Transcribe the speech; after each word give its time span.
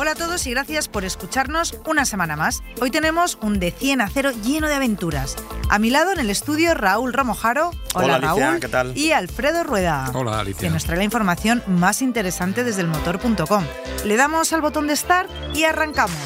Hola 0.00 0.12
a 0.12 0.14
todos 0.14 0.46
y 0.46 0.52
gracias 0.52 0.86
por 0.86 1.04
escucharnos 1.04 1.76
una 1.84 2.04
semana 2.04 2.36
más. 2.36 2.62
Hoy 2.80 2.92
tenemos 2.92 3.36
un 3.42 3.58
de 3.58 3.72
100 3.72 4.00
a 4.00 4.08
0 4.08 4.30
lleno 4.44 4.68
de 4.68 4.76
aventuras. 4.76 5.34
A 5.70 5.80
mi 5.80 5.90
lado 5.90 6.12
en 6.12 6.20
el 6.20 6.30
estudio 6.30 6.72
Raúl 6.74 7.12
Romojaro. 7.12 7.72
Hola, 7.94 8.14
Alicia, 8.14 8.46
Raúl. 8.46 8.60
¿qué 8.60 8.68
tal? 8.68 8.96
Y 8.96 9.10
Alfredo 9.10 9.64
Rueda. 9.64 10.08
Hola, 10.14 10.38
Alicia. 10.38 10.68
Que 10.68 10.70
nos 10.72 10.84
trae 10.84 10.98
la 10.98 11.02
información 11.02 11.64
más 11.66 12.00
interesante 12.00 12.62
desde 12.62 12.82
el 12.82 12.86
motor.com. 12.86 13.64
Le 14.04 14.16
damos 14.16 14.52
al 14.52 14.60
botón 14.60 14.86
de 14.86 14.94
start 14.94 15.28
y 15.52 15.64
arrancamos. 15.64 16.16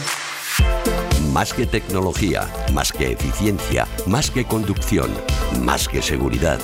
Más 1.33 1.55
que 1.55 1.65
tecnología, 1.65 2.47
más 2.75 2.93
que 2.93 3.13
eficiencia, 3.13 3.89
más 4.07 4.31
que 4.31 4.45
conducción, 4.45 5.11
más 5.63 5.89
que 5.89 6.03
seguridad, 6.03 6.61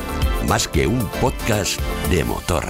más 0.47 0.69
que 0.69 0.87
un 0.87 1.09
podcast 1.23 1.81
de 2.11 2.23
motor. 2.25 2.67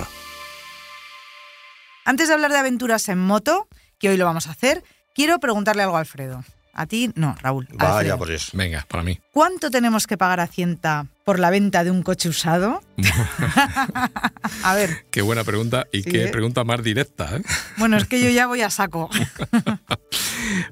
Antes 2.05 2.29
de 2.29 2.35
hablar 2.35 2.53
de 2.53 2.59
aventuras 2.59 3.09
en 3.11 3.19
moto, 3.19 3.69
que 3.99 4.09
hoy 4.09 4.17
lo 4.17 4.25
vamos 4.25 4.47
a 4.47 4.53
hacer, 4.53 4.83
quiero 5.15 5.39
preguntarle 5.39 5.83
algo 5.83 5.97
a 5.97 6.01
Alfredo. 6.01 6.45
A 6.75 6.87
ti, 6.87 7.11
no, 7.17 7.35
Raúl. 7.43 7.67
Vaya 7.73 7.93
Alfredo. 7.97 8.19
por 8.19 8.31
eso. 8.31 8.57
Venga, 8.57 8.87
para 8.89 9.03
mí. 9.03 9.19
¿Cuánto 9.33 9.69
tenemos 9.69 10.07
que 10.07 10.17
pagar 10.17 10.39
a 10.39 10.45
Hacienda 10.45 11.07
por 11.25 11.41
la 11.41 11.51
venta 11.51 11.83
de 11.83 11.91
un 11.91 12.05
coche 12.05 12.29
usado? 12.29 12.81
a 14.63 14.75
ver, 14.77 15.05
Qué 15.11 15.23
buena 15.23 15.43
pregunta 15.43 15.87
y 15.93 16.03
Sí, 16.03 16.11
qué 16.11 16.25
¿eh? 16.25 16.29
pregunta 16.29 16.63
más 16.63 16.81
directa. 16.83 17.37
¿eh? 17.37 17.43
bueno, 17.79 17.97
es 17.97 18.05
que 18.05 18.23
yo 18.23 18.31
ya 18.31 18.47
voy 18.47 18.63
a 18.63 18.71
saco. 18.71 19.11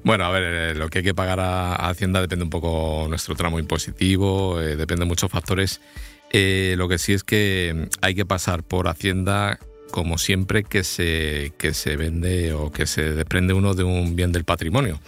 Bueno, 0.03 0.25
a 0.25 0.31
ver, 0.31 0.43
eh, 0.43 0.75
lo 0.75 0.89
que 0.89 0.99
hay 0.99 1.03
que 1.03 1.13
pagar 1.13 1.39
a, 1.39 1.73
a 1.75 1.89
Hacienda 1.89 2.19
depende 2.21 2.43
un 2.43 2.49
poco 2.49 3.05
nuestro 3.09 3.35
tramo 3.35 3.59
impositivo, 3.59 4.59
eh, 4.61 4.75
depende 4.75 5.01
de 5.03 5.07
muchos 5.09 5.29
factores. 5.29 5.81
Lo 6.31 6.87
que 6.87 6.97
sí 6.97 7.13
es 7.13 7.23
que 7.23 7.89
hay 8.01 8.15
que 8.15 8.25
pasar 8.25 8.63
por 8.63 8.87
Hacienda 8.87 9.59
como 9.91 10.17
siempre 10.17 10.63
que 10.63 10.83
se, 10.83 11.53
que 11.57 11.73
se 11.73 11.95
vende 11.95 12.53
o 12.53 12.71
que 12.71 12.85
se 12.85 13.13
desprende 13.13 13.53
uno 13.53 13.73
de 13.73 13.83
un 13.83 14.15
bien 14.15 14.31
del 14.31 14.43
patrimonio, 14.43 14.99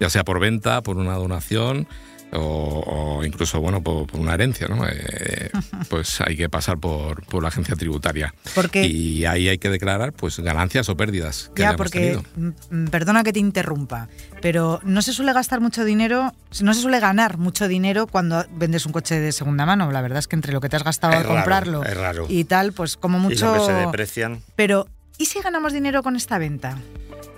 ya 0.00 0.10
sea 0.10 0.24
por 0.24 0.40
venta, 0.40 0.82
por 0.82 0.96
una 0.96 1.14
donación 1.14 1.86
o, 2.34 3.18
o 3.18 3.24
incluso 3.24 3.60
bueno 3.60 3.82
por, 3.82 4.06
por 4.06 4.20
una 4.20 4.34
herencia, 4.34 4.68
¿no? 4.68 4.86
Eh, 4.88 5.50
pues 5.88 6.20
hay 6.20 6.36
que 6.36 6.48
pasar 6.48 6.78
por, 6.78 7.24
por 7.26 7.42
la 7.42 7.48
agencia 7.48 7.76
tributaria 7.76 8.34
Porque, 8.54 8.86
y 8.86 9.24
ahí 9.24 9.48
hay 9.48 9.58
que 9.58 9.70
declarar 9.70 10.12
pues 10.12 10.38
ganancias 10.40 10.88
o 10.88 10.96
pérdidas 10.96 11.50
que 11.54 11.62
ya, 11.62 11.76
porque, 11.76 12.18
tenido. 12.34 12.90
perdona 12.90 13.22
que 13.24 13.32
te 13.32 13.40
interrumpa, 13.40 14.08
pero 14.42 14.80
no 14.84 15.02
se 15.02 15.12
suele 15.12 15.32
gastar 15.32 15.60
mucho 15.60 15.84
dinero, 15.84 16.32
no 16.60 16.74
se 16.74 16.80
suele 16.82 17.00
ganar 17.00 17.38
mucho 17.38 17.68
dinero 17.68 18.06
cuando 18.06 18.44
vendes 18.52 18.86
un 18.86 18.92
coche 18.92 19.18
de 19.20 19.32
segunda 19.32 19.66
mano. 19.66 19.90
La 19.92 20.02
verdad 20.02 20.18
es 20.18 20.28
que 20.28 20.36
entre 20.36 20.52
lo 20.52 20.60
que 20.60 20.68
te 20.68 20.76
has 20.76 20.84
gastado 20.84 21.12
Es 21.12 21.18
al 21.20 21.24
raro, 21.24 21.34
comprarlo 21.36 21.84
es 21.84 21.96
raro. 21.96 22.26
y 22.28 22.44
tal, 22.44 22.72
pues 22.72 22.96
como 22.96 23.18
Y 23.18 23.20
lo 23.20 23.28
mucho... 23.28 23.54
que 23.54 23.60
se 23.60 23.72
deprecian. 23.72 24.40
Pero, 24.56 24.86
¿y 25.18 25.26
si 25.26 25.40
ganamos 25.40 25.72
dinero 25.72 26.02
con 26.02 26.16
esta 26.16 26.38
venta? 26.38 26.78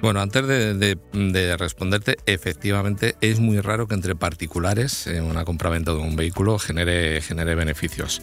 Bueno, 0.03 0.21
antes 0.21 0.47
de, 0.47 0.75
de- 0.75 0.99
de 1.13 1.57
responderte, 1.57 2.17
efectivamente 2.27 3.17
es 3.21 3.41
muy 3.41 3.61
raro 3.61 3.89
que 3.89 3.95
entre 3.95 4.15
particulares 4.15 5.07
en 5.07 5.25
una 5.25 5.45
compraventa 5.45 5.93
de 5.93 5.99
un 5.99 6.17
vehículo 6.17 6.59
genere, 6.59 7.21
genere 7.23 7.55
beneficios. 7.55 8.23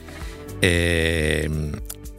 Eh, 0.62 1.50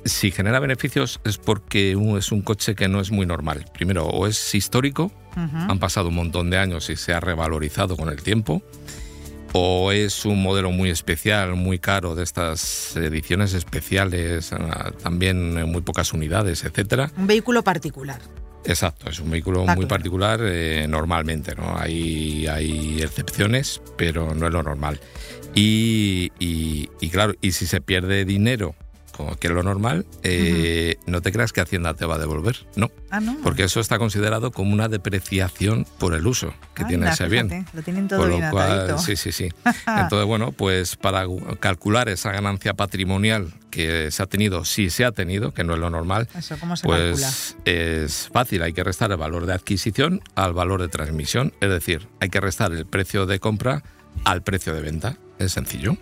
si 0.05 0.31
genera 0.33 0.59
beneficios 0.61 1.21
es 1.25 1.39
porque 1.39 1.97
un- 1.97 2.19
es 2.19 2.31
un 2.31 2.43
coche 2.43 2.75
que 2.75 2.89
no 2.89 3.01
es 3.01 3.11
muy 3.11 3.27
normal. 3.27 3.65
Primero, 3.73 4.07
o 4.07 4.27
es 4.27 4.55
histórico, 4.55 5.11
han 5.37 5.79
pasado 5.81 6.09
un 6.11 6.15
montón 6.15 6.51
de 6.51 6.59
años 6.59 6.91
y 6.91 6.97
se 6.97 7.13
ha 7.13 7.21
revalorizado 7.21 7.97
con 7.97 8.09
el 8.09 8.23
tiempo, 8.23 8.63
o 9.53 9.93
es 9.93 10.25
un 10.27 10.43
modelo 10.43 10.71
muy 10.73 10.91
especial, 10.91 11.55
muy 11.57 11.79
caro 11.79 12.15
de 12.15 12.23
estas 12.23 12.95
ediciones 12.97 13.53
especiales, 13.55 14.53
ah, 14.53 14.93
también 15.03 15.55
muy 15.71 15.81
pocas 15.83 16.13
unidades, 16.13 16.65
etcétera. 16.65 17.11
Un 17.17 17.27
vehículo 17.27 17.63
particular. 17.65 18.21
Exacto, 18.67 19.11
es 19.11 19.21
un 19.21 19.31
vehículo 19.31 19.61
muy 19.61 19.75
claro. 19.75 19.89
particular 19.89 20.41
eh, 20.43 20.87
normalmente, 20.89 21.55
¿no? 21.55 21.77
Hay, 21.79 22.47
hay 22.47 23.03
excepciones, 23.03 23.83
pero 23.97 24.35
no 24.35 24.47
es 24.47 24.53
lo 24.53 24.63
normal. 24.63 24.99
Y, 25.55 26.33
y- 26.39 26.89
y 27.01 27.11
claro, 27.11 27.35
y 27.41 27.53
si 27.53 27.67
se 27.67 27.81
pierde 27.81 28.25
dinero, 28.25 28.75
como 29.17 29.37
que 29.37 29.47
es 29.49 29.53
lo 29.53 29.63
normal, 29.63 30.07
eh, 30.23 30.97
no 31.07 31.21
te 31.23 31.33
creas 31.33 31.53
que 31.53 31.61
Hacienda 31.61 31.95
te 31.95 32.05
va 32.05 32.17
a 32.17 32.19
devolver, 32.19 32.67
no. 32.77 32.91
Ah, 33.11 33.21
no. 33.21 33.37
Porque 33.43 33.65
eso 33.65 33.81
está 33.81 33.99
considerado 33.99 34.51
como 34.51 34.73
una 34.73 34.89
depreciación 34.89 35.87
por 35.99 36.15
el 36.15 36.27
uso 36.27 36.53
que 36.75 36.85
tiene 36.85 37.09
ese 37.09 37.29
bien. 37.29 37.67
Lo 37.73 37.83
tienen 37.83 38.09
todo 38.09 38.27
bien 38.27 38.41
lo 38.43 38.51
cual, 38.51 38.73
atadito. 38.73 38.99
sí, 38.99 39.17
sí, 39.17 39.33
sí. 39.33 39.49
Entonces, 39.87 40.27
bueno, 40.27 40.53
pues 40.53 40.97
para 40.97 41.25
calcular 41.61 42.09
esa 42.09 42.33
ganancia 42.33 42.75
patrimonial 42.75 43.53
que 43.71 44.11
se 44.11 44.23
ha 44.23 44.27
tenido, 44.27 44.65
si 44.65 44.91
se 44.91 45.05
ha 45.05 45.13
tenido, 45.13 45.53
que 45.53 45.65
no 45.65 45.75
es 45.75 45.81
lo 45.81 45.91
normal, 45.91 46.29
Eso, 46.37 46.57
¿cómo 46.59 46.77
se 46.77 46.87
calcula? 46.87 47.11
pues 47.11 47.57
es 47.65 48.29
fácil, 48.33 48.63
hay 48.63 48.73
que 48.73 48.85
restar 48.85 49.11
el 49.11 49.17
valor 49.17 49.47
de 49.47 49.53
adquisición 49.55 50.21
al 50.35 50.53
valor 50.53 50.81
de 50.81 50.89
transmisión, 50.89 51.53
es 51.61 51.71
decir, 51.71 52.09
hay 52.21 52.29
que 52.29 52.41
restar 52.41 52.73
el 52.73 52.87
precio 52.87 53.27
de 53.27 53.41
compra 53.41 53.83
al 54.25 54.43
precio 54.43 54.75
de 54.75 54.81
venta. 54.81 55.17
Es 55.39 55.53
sencillo, 55.53 55.97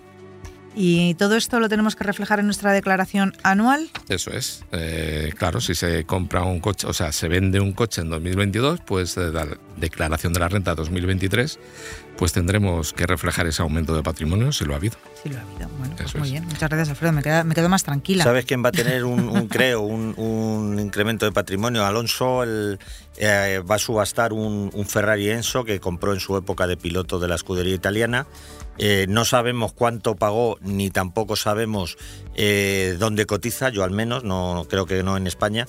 ¿Y 0.74 1.14
todo 1.14 1.36
esto 1.36 1.60
lo 1.60 1.68
tenemos 1.68 1.96
que 1.96 2.04
reflejar 2.04 2.40
en 2.40 2.46
nuestra 2.46 2.72
declaración 2.72 3.34
anual? 3.42 3.90
eso 4.08 4.30
es. 4.30 4.64
Eh, 4.72 5.32
claro, 5.36 5.60
si 5.60 5.74
se 5.74 6.04
compra 6.04 6.42
un 6.42 6.60
coche, 6.60 6.86
o 6.86 6.92
sea, 6.92 7.12
se 7.12 7.28
vende 7.28 7.60
un 7.60 7.72
coche 7.72 8.00
en 8.00 8.10
2022, 8.10 8.80
pues 8.80 9.14
de 9.14 9.32
la 9.32 9.46
declaración 9.76 10.32
de 10.32 10.40
la 10.40 10.48
renta 10.48 10.74
2023, 10.74 11.58
pues 12.16 12.32
tendremos 12.32 12.92
que 12.92 13.06
reflejar 13.06 13.46
ese 13.46 13.62
aumento 13.62 13.94
de 13.96 14.02
patrimonio 14.02 14.52
si 14.52 14.64
lo 14.64 14.74
ha 14.74 14.76
habido. 14.76 14.96
Sí, 15.22 15.28
lo 15.28 15.38
ha 15.38 15.40
habido. 15.40 15.68
Bueno, 15.78 15.94
pues 15.96 16.08
Eso 16.10 16.18
muy 16.18 16.28
es. 16.28 16.32
bien. 16.32 16.44
Muchas 16.46 16.68
gracias, 16.68 16.88
Alfredo. 16.90 17.12
Me, 17.12 17.22
queda- 17.22 17.44
me 17.44 17.54
quedo 17.54 17.68
más 17.68 17.82
tranquila. 17.84 18.24
¿Sabes 18.24 18.44
quién 18.44 18.62
va 18.64 18.68
a 18.68 18.72
tener 18.72 19.04
un, 19.04 19.28
un, 19.28 19.48
creo, 19.48 19.80
un, 19.80 20.14
un 20.18 20.78
incremento 20.78 21.24
de 21.26 21.32
patrimonio? 21.32 21.84
Alonso 21.84 22.42
el, 22.42 22.78
eh, 23.16 23.62
va 23.68 23.76
a 23.76 23.78
subastar 23.78 24.32
un, 24.32 24.70
un 24.72 24.86
Ferrari 24.86 25.30
Enzo 25.30 25.64
que 25.64 25.80
compró 25.80 26.12
en 26.12 26.20
su 26.20 26.36
época 26.36 26.66
de 26.66 26.76
piloto 26.76 27.18
de 27.18 27.28
la 27.28 27.34
escudería 27.34 27.74
italiana. 27.74 28.26
Eh, 28.78 29.06
no 29.08 29.24
sabemos 29.26 29.72
cuánto 29.74 30.16
pagó 30.16 30.56
ni 30.62 30.88
tampoco 30.90 31.36
sabemos 31.36 31.98
eh, 32.34 32.96
dónde 32.98 33.26
cotiza, 33.26 33.68
yo 33.68 33.84
al 33.84 33.90
menos, 33.90 34.24
no 34.24 34.66
creo 34.70 34.86
que 34.86 35.02
no 35.02 35.16
en 35.18 35.26
España. 35.26 35.66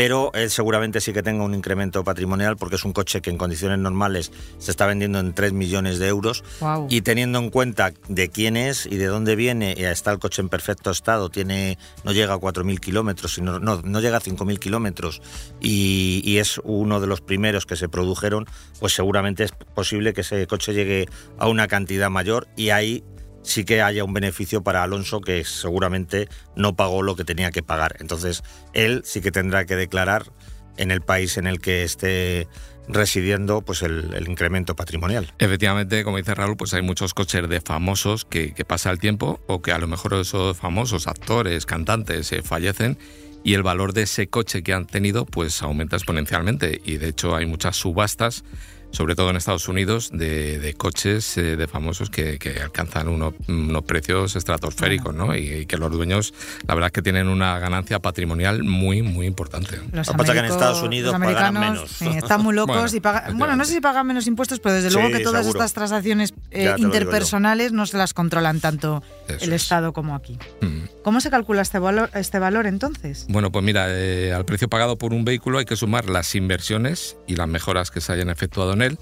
Pero 0.00 0.30
él 0.32 0.48
seguramente 0.48 0.98
sí 1.02 1.12
que 1.12 1.22
tenga 1.22 1.44
un 1.44 1.54
incremento 1.54 2.02
patrimonial 2.02 2.56
porque 2.56 2.76
es 2.76 2.86
un 2.86 2.94
coche 2.94 3.20
que 3.20 3.28
en 3.28 3.36
condiciones 3.36 3.78
normales 3.78 4.32
se 4.56 4.70
está 4.70 4.86
vendiendo 4.86 5.18
en 5.18 5.34
3 5.34 5.52
millones 5.52 5.98
de 5.98 6.08
euros. 6.08 6.42
Y 6.88 7.02
teniendo 7.02 7.38
en 7.38 7.50
cuenta 7.50 7.92
de 8.08 8.30
quién 8.30 8.56
es 8.56 8.86
y 8.86 8.96
de 8.96 9.04
dónde 9.04 9.36
viene, 9.36 9.74
y 9.76 9.84
está 9.84 10.10
el 10.10 10.18
coche 10.18 10.40
en 10.40 10.48
perfecto 10.48 10.90
estado, 10.90 11.28
tiene 11.28 11.76
no 12.02 12.12
llega 12.12 12.32
a 12.32 12.38
4.000 12.38 12.80
kilómetros, 12.80 13.34
sino, 13.34 13.60
no, 13.60 13.82
no 13.82 14.00
llega 14.00 14.16
a 14.16 14.22
5.000 14.22 14.58
kilómetros 14.58 15.20
y, 15.60 16.22
y 16.24 16.38
es 16.38 16.62
uno 16.64 16.98
de 16.98 17.06
los 17.06 17.20
primeros 17.20 17.66
que 17.66 17.76
se 17.76 17.90
produjeron, 17.90 18.46
pues 18.78 18.94
seguramente 18.94 19.44
es 19.44 19.52
posible 19.52 20.14
que 20.14 20.22
ese 20.22 20.46
coche 20.46 20.72
llegue 20.72 21.10
a 21.36 21.46
una 21.46 21.68
cantidad 21.68 22.08
mayor 22.08 22.48
y 22.56 22.70
ahí 22.70 23.04
sí 23.42 23.64
que 23.64 23.82
haya 23.82 24.04
un 24.04 24.12
beneficio 24.12 24.62
para 24.62 24.82
Alonso 24.82 25.20
que 25.20 25.44
seguramente 25.44 26.28
no 26.56 26.76
pagó 26.76 27.02
lo 27.02 27.16
que 27.16 27.24
tenía 27.24 27.50
que 27.50 27.62
pagar. 27.62 27.96
Entonces 28.00 28.42
él 28.72 29.02
sí 29.04 29.20
que 29.20 29.30
tendrá 29.30 29.66
que 29.66 29.76
declarar 29.76 30.32
en 30.76 30.90
el 30.90 31.00
país 31.00 31.36
en 31.36 31.46
el 31.46 31.60
que 31.60 31.82
esté 31.82 32.48
residiendo 32.88 33.62
pues 33.62 33.82
el, 33.82 34.26
incremento 34.28 34.74
patrimonial. 34.74 35.32
Efectivamente, 35.38 36.04
como 36.04 36.16
dice 36.16 36.34
Raúl, 36.34 36.56
pues 36.56 36.74
hay 36.74 36.82
muchos 36.82 37.14
coches 37.14 37.48
de 37.48 37.60
famosos 37.60 38.24
que, 38.24 38.52
que 38.52 38.64
pasa 38.64 38.90
el 38.90 38.98
tiempo 38.98 39.40
o 39.46 39.62
que 39.62 39.72
a 39.72 39.78
lo 39.78 39.86
mejor 39.86 40.14
esos 40.14 40.56
famosos 40.56 41.06
actores, 41.06 41.66
cantantes 41.66 42.32
eh, 42.32 42.42
fallecen 42.42 42.98
y 43.42 43.54
el 43.54 43.62
valor 43.62 43.92
de 43.92 44.02
ese 44.02 44.28
coche 44.28 44.62
que 44.62 44.74
han 44.74 44.86
tenido 44.86 45.24
pues 45.24 45.62
aumenta 45.62 45.96
exponencialmente 45.96 46.80
y 46.84 46.98
de 46.98 47.08
hecho 47.08 47.36
hay 47.36 47.46
muchas 47.46 47.76
subastas 47.76 48.44
sobre 48.92 49.14
todo 49.14 49.30
en 49.30 49.36
Estados 49.36 49.68
Unidos, 49.68 50.10
de, 50.12 50.58
de 50.58 50.74
coches 50.74 51.36
eh, 51.36 51.56
de 51.56 51.66
famosos 51.68 52.10
que, 52.10 52.38
que 52.38 52.60
alcanzan 52.60 53.08
uno- 53.08 53.34
unos 53.48 53.82
precios 53.84 54.36
estratosféricos, 54.36 55.14
¿no? 55.14 55.34
Y, 55.36 55.52
y 55.52 55.66
que 55.66 55.76
los 55.78 55.90
dueños, 55.92 56.34
la 56.66 56.74
verdad 56.74 56.88
es 56.88 56.92
que 56.92 57.02
tienen 57.02 57.28
una 57.28 57.58
ganancia 57.58 57.98
patrimonial 58.00 58.62
muy, 58.64 59.02
muy 59.02 59.26
importante. 59.26 59.76
Los 59.92 60.06
Lo 60.08 60.12
que 60.14 60.18
pasa 60.18 60.32
que 60.32 60.38
en 60.40 60.44
Estados 60.46 60.82
Unidos 60.82 61.14
americanos, 61.14 61.60
menos. 61.60 61.90
sí, 61.90 62.08
están 62.08 62.42
muy 62.42 62.54
locos 62.56 62.76
Bueno, 62.76 62.96
y 62.96 63.00
pagan. 63.00 63.38
Bueno, 63.38 63.56
no 63.56 63.64
sé 63.64 63.74
si 63.74 63.80
pagan 63.80 64.06
menos 64.06 64.26
impuestos, 64.26 64.60
pero 64.60 64.74
desde 64.74 64.90
Sí, 64.90 64.94
luego 64.96 65.10
que 65.16 65.22
todas 65.22 65.42
seguro. 65.44 65.58
estas 65.60 65.72
transacciones 65.72 66.34
eh, 66.50 66.74
interpersonales 66.78 67.72
no 67.72 67.86
se 67.86 67.96
las 67.96 68.14
controlan 68.14 68.60
tanto 68.60 69.02
Eso 69.28 69.44
el 69.44 69.52
es. 69.52 69.62
Estado 69.62 69.92
como 69.92 70.14
aquí. 70.14 70.38
Mm. 70.60 70.80
¿Cómo 71.02 71.20
se 71.20 71.30
calcula 71.30 71.62
este 71.62 71.78
valor, 71.78 72.10
este 72.14 72.38
valor 72.38 72.66
entonces? 72.66 73.26
Bueno, 73.28 73.50
pues 73.52 73.64
mira, 73.64 73.86
eh, 73.88 74.32
al 74.34 74.44
precio 74.44 74.68
pagado 74.68 74.98
por 74.98 75.12
un 75.14 75.24
vehículo 75.24 75.58
hay 75.58 75.64
que 75.64 75.76
sumar 75.76 76.08
las 76.10 76.34
inversiones 76.34 77.16
y 77.26 77.36
las 77.36 77.48
mejoras 77.48 77.90
que 77.90 78.00
se 78.00 78.12
hayan 78.12 78.28
efectuado 78.30 78.72
en 78.74 78.79
él 78.82 78.98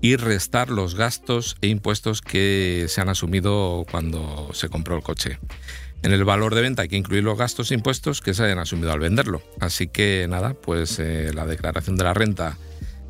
y 0.00 0.16
restar 0.16 0.70
los 0.70 0.94
gastos 0.94 1.56
e 1.60 1.68
impuestos 1.68 2.22
que 2.22 2.86
se 2.88 3.00
han 3.00 3.08
asumido 3.08 3.84
cuando 3.90 4.50
se 4.52 4.68
compró 4.68 4.96
el 4.96 5.02
coche. 5.02 5.38
En 6.02 6.12
el 6.12 6.24
valor 6.24 6.54
de 6.54 6.62
venta 6.62 6.82
hay 6.82 6.88
que 6.88 6.96
incluir 6.96 7.22
los 7.22 7.36
gastos 7.36 7.70
e 7.70 7.74
impuestos 7.74 8.22
que 8.22 8.32
se 8.32 8.44
hayan 8.44 8.58
asumido 8.58 8.92
al 8.92 9.00
venderlo. 9.00 9.42
Así 9.60 9.86
que 9.86 10.26
nada, 10.28 10.54
pues 10.54 10.98
eh, 10.98 11.32
la 11.34 11.46
declaración 11.46 11.96
de 11.96 12.04
la 12.04 12.14
renta 12.14 12.56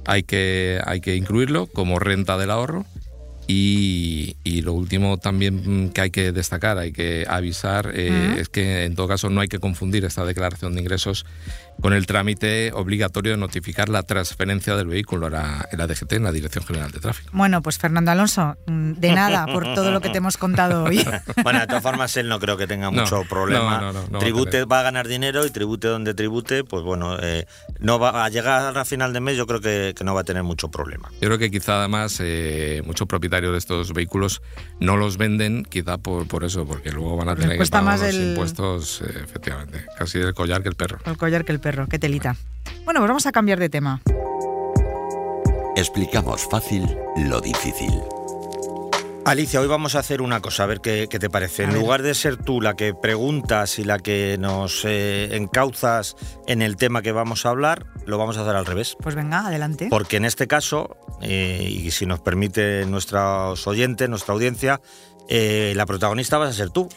hay 0.07 0.25
que, 0.25 0.81
hay 0.85 1.01
que 1.01 1.15
incluirlo 1.15 1.67
como 1.67 2.01
renta 2.01 2.37
del 2.37 2.51
ahorro 2.51 2.85
y, 3.47 4.37
lo 4.63 4.75
último 4.75 5.19
también 5.19 5.91
que 5.91 6.01
hay 6.03 6.11
que 6.11 6.31
destacar, 6.33 6.79
hay 6.79 6.93
que 6.93 7.25
avisar, 7.29 7.91
eh, 7.95 8.37
es 8.39 8.49
que 8.49 8.85
en 8.85 8.95
todo 8.95 9.09
caso 9.09 9.31
no 9.31 9.41
hay 9.41 9.49
que 9.49 9.59
confundir 9.59 10.05
esta 10.05 10.25
declaración 10.25 10.75
de 10.75 10.83
ingresos 10.83 11.27
con 11.81 11.93
el 11.93 12.07
trámite 12.07 12.73
obligatorio 12.75 13.33
de 13.33 13.39
notificar 13.39 13.89
la 13.89 14.03
transferencia 14.03 14.77
del 14.77 14.87
vehículo 14.87 15.27
a 15.27 15.31
la, 15.31 15.87
DGT, 15.87 16.15
en 16.15 16.25
la 16.25 16.33
Dirección 16.33 16.65
General 16.65 16.91
de 16.91 17.01
Tráfico. 17.01 17.31
Bueno, 17.33 17.63
pues 17.63 17.79
Fernando 17.79 18.11
Alonso, 18.11 18.57
mm, 18.67 18.93
de 18.93 19.13
nada 19.13 19.47
por 19.47 19.75
todo 19.75 19.91
lo 19.91 20.01
que 20.01 20.11
te 20.11 20.19
hemos 20.19 20.37
contado 20.37 20.85
hoy. 20.85 21.05
bueno, 21.43 21.61
de 21.61 21.67
todas 21.67 21.83
formas, 21.83 22.17
él 22.17 22.29
no 22.29 22.39
creo 22.39 22.57
que 22.57 22.67
tenga 22.67 22.91
mucho 22.91 23.25
problema. 23.25 23.93
tribute 24.19 24.65
va 24.65 24.81
a, 24.81 24.83
ganar 24.83 25.09
dinero 25.09 25.47
y 25.47 25.51
tribute 25.51 25.89
donde 25.89 26.15
tribute, 26.15 26.65
pues 26.65 26.83
bueno, 26.83 27.17
eh, 27.21 27.47
no 27.79 27.99
va 27.99 28.25
a 28.25 28.29
llegar 28.29 28.77
a 28.77 28.85
final 28.85 29.13
de 29.13 29.21
mes, 29.21 29.37
yo 29.37 29.47
creo 29.47 29.61
que, 29.61 29.95
no 30.05 30.15
va 30.15 30.23
a 30.23 30.25
tener 30.25 30.43
mucho 30.43 30.71
problema. 30.71 31.11
Yo 31.21 31.29
creo 31.29 31.39
que 31.39 31.51
quizá 31.51 31.79
además 31.79 32.19
eh, 32.21 32.83
muchos 32.87 33.07
propietarios 33.07 33.53
de 33.53 33.59
estos 33.59 33.93
vehículos 33.93 34.41
no 34.81 34.97
los 34.97 35.19
venden, 35.19 35.65
quizá 35.65 35.99
por, 35.99 36.27
por 36.27 36.45
eso, 36.45 36.67
porque 36.67 36.91
luego 36.91 37.17
van 37.17 37.29
a 37.29 37.37
tener 37.37 37.59
que 37.59 37.67
pagar 37.67 37.99
los 37.99 38.15
impuestos, 38.15 39.03
eh, 39.03 39.21
efectivamente, 39.23 39.85
casi 39.99 40.19
el 40.19 40.35
collar 40.35 40.63
que 40.63 40.71
el 40.71 40.75
perro. 40.75 40.99
El 41.05 41.17
collar 41.17 41.45
que 41.45 41.53
el 41.53 41.61
perro 41.61 41.70
qué 41.89 41.99
telita. 41.99 42.37
Bueno, 42.85 43.01
pues 43.01 43.09
vamos 43.09 43.27
a 43.27 43.33
cambiar 43.33 43.59
de 43.59 43.69
tema. 43.69 44.01
Explicamos 45.77 46.47
fácil 46.49 46.87
lo 47.17 47.41
difícil. 47.41 47.93
Alicia, 49.25 49.61
hoy 49.61 49.69
vamos 49.69 49.95
a 49.95 49.99
hacer 49.99 50.23
una 50.23 50.41
cosa, 50.41 50.65
a 50.65 50.67
ver 50.67 50.81
qué, 50.81 51.07
te 51.07 51.31
parece. 51.31 51.65
en 51.65 51.75
lugar 51.75 52.03
de 52.03 52.15
ser 52.15 52.37
tú 52.37 52.61
la 52.61 52.75
que 52.75 52.95
preguntas 52.95 53.79
y 53.79 53.85
la 53.85 53.99
que 53.99 54.37
nos 54.41 54.85
eh, 54.85 55.37
encauzas 55.37 56.17
en 56.47 56.63
el 56.63 56.77
tema 56.77 57.03
que 57.03 57.13
vamos 57.13 57.45
a 57.45 57.51
hablar, 57.51 57.87
lo 58.07 58.19
vamos 58.19 58.39
a 58.39 58.43
hacer 58.43 58.57
al 58.57 58.67
revés. 58.67 58.97
Pues 59.01 59.15
venga, 59.15 59.47
adelante. 59.47 59.89
Porque 59.91 60.17
en 60.17 60.25
este 60.25 60.47
caso, 60.47 60.97
eh, 61.21 61.69
y 61.71 61.91
si 61.91 62.07
nos 62.07 62.21
permite 62.21 62.87
nuestros 62.87 63.67
oyentes, 63.67 64.09
nuestra 64.09 64.35
audiencia, 64.35 64.81
eh, 65.29 65.73
la 65.77 65.87
protagonista 65.87 66.39
vas 66.39 66.51
a 66.51 66.53
ser 66.53 66.71
tú. 66.71 66.89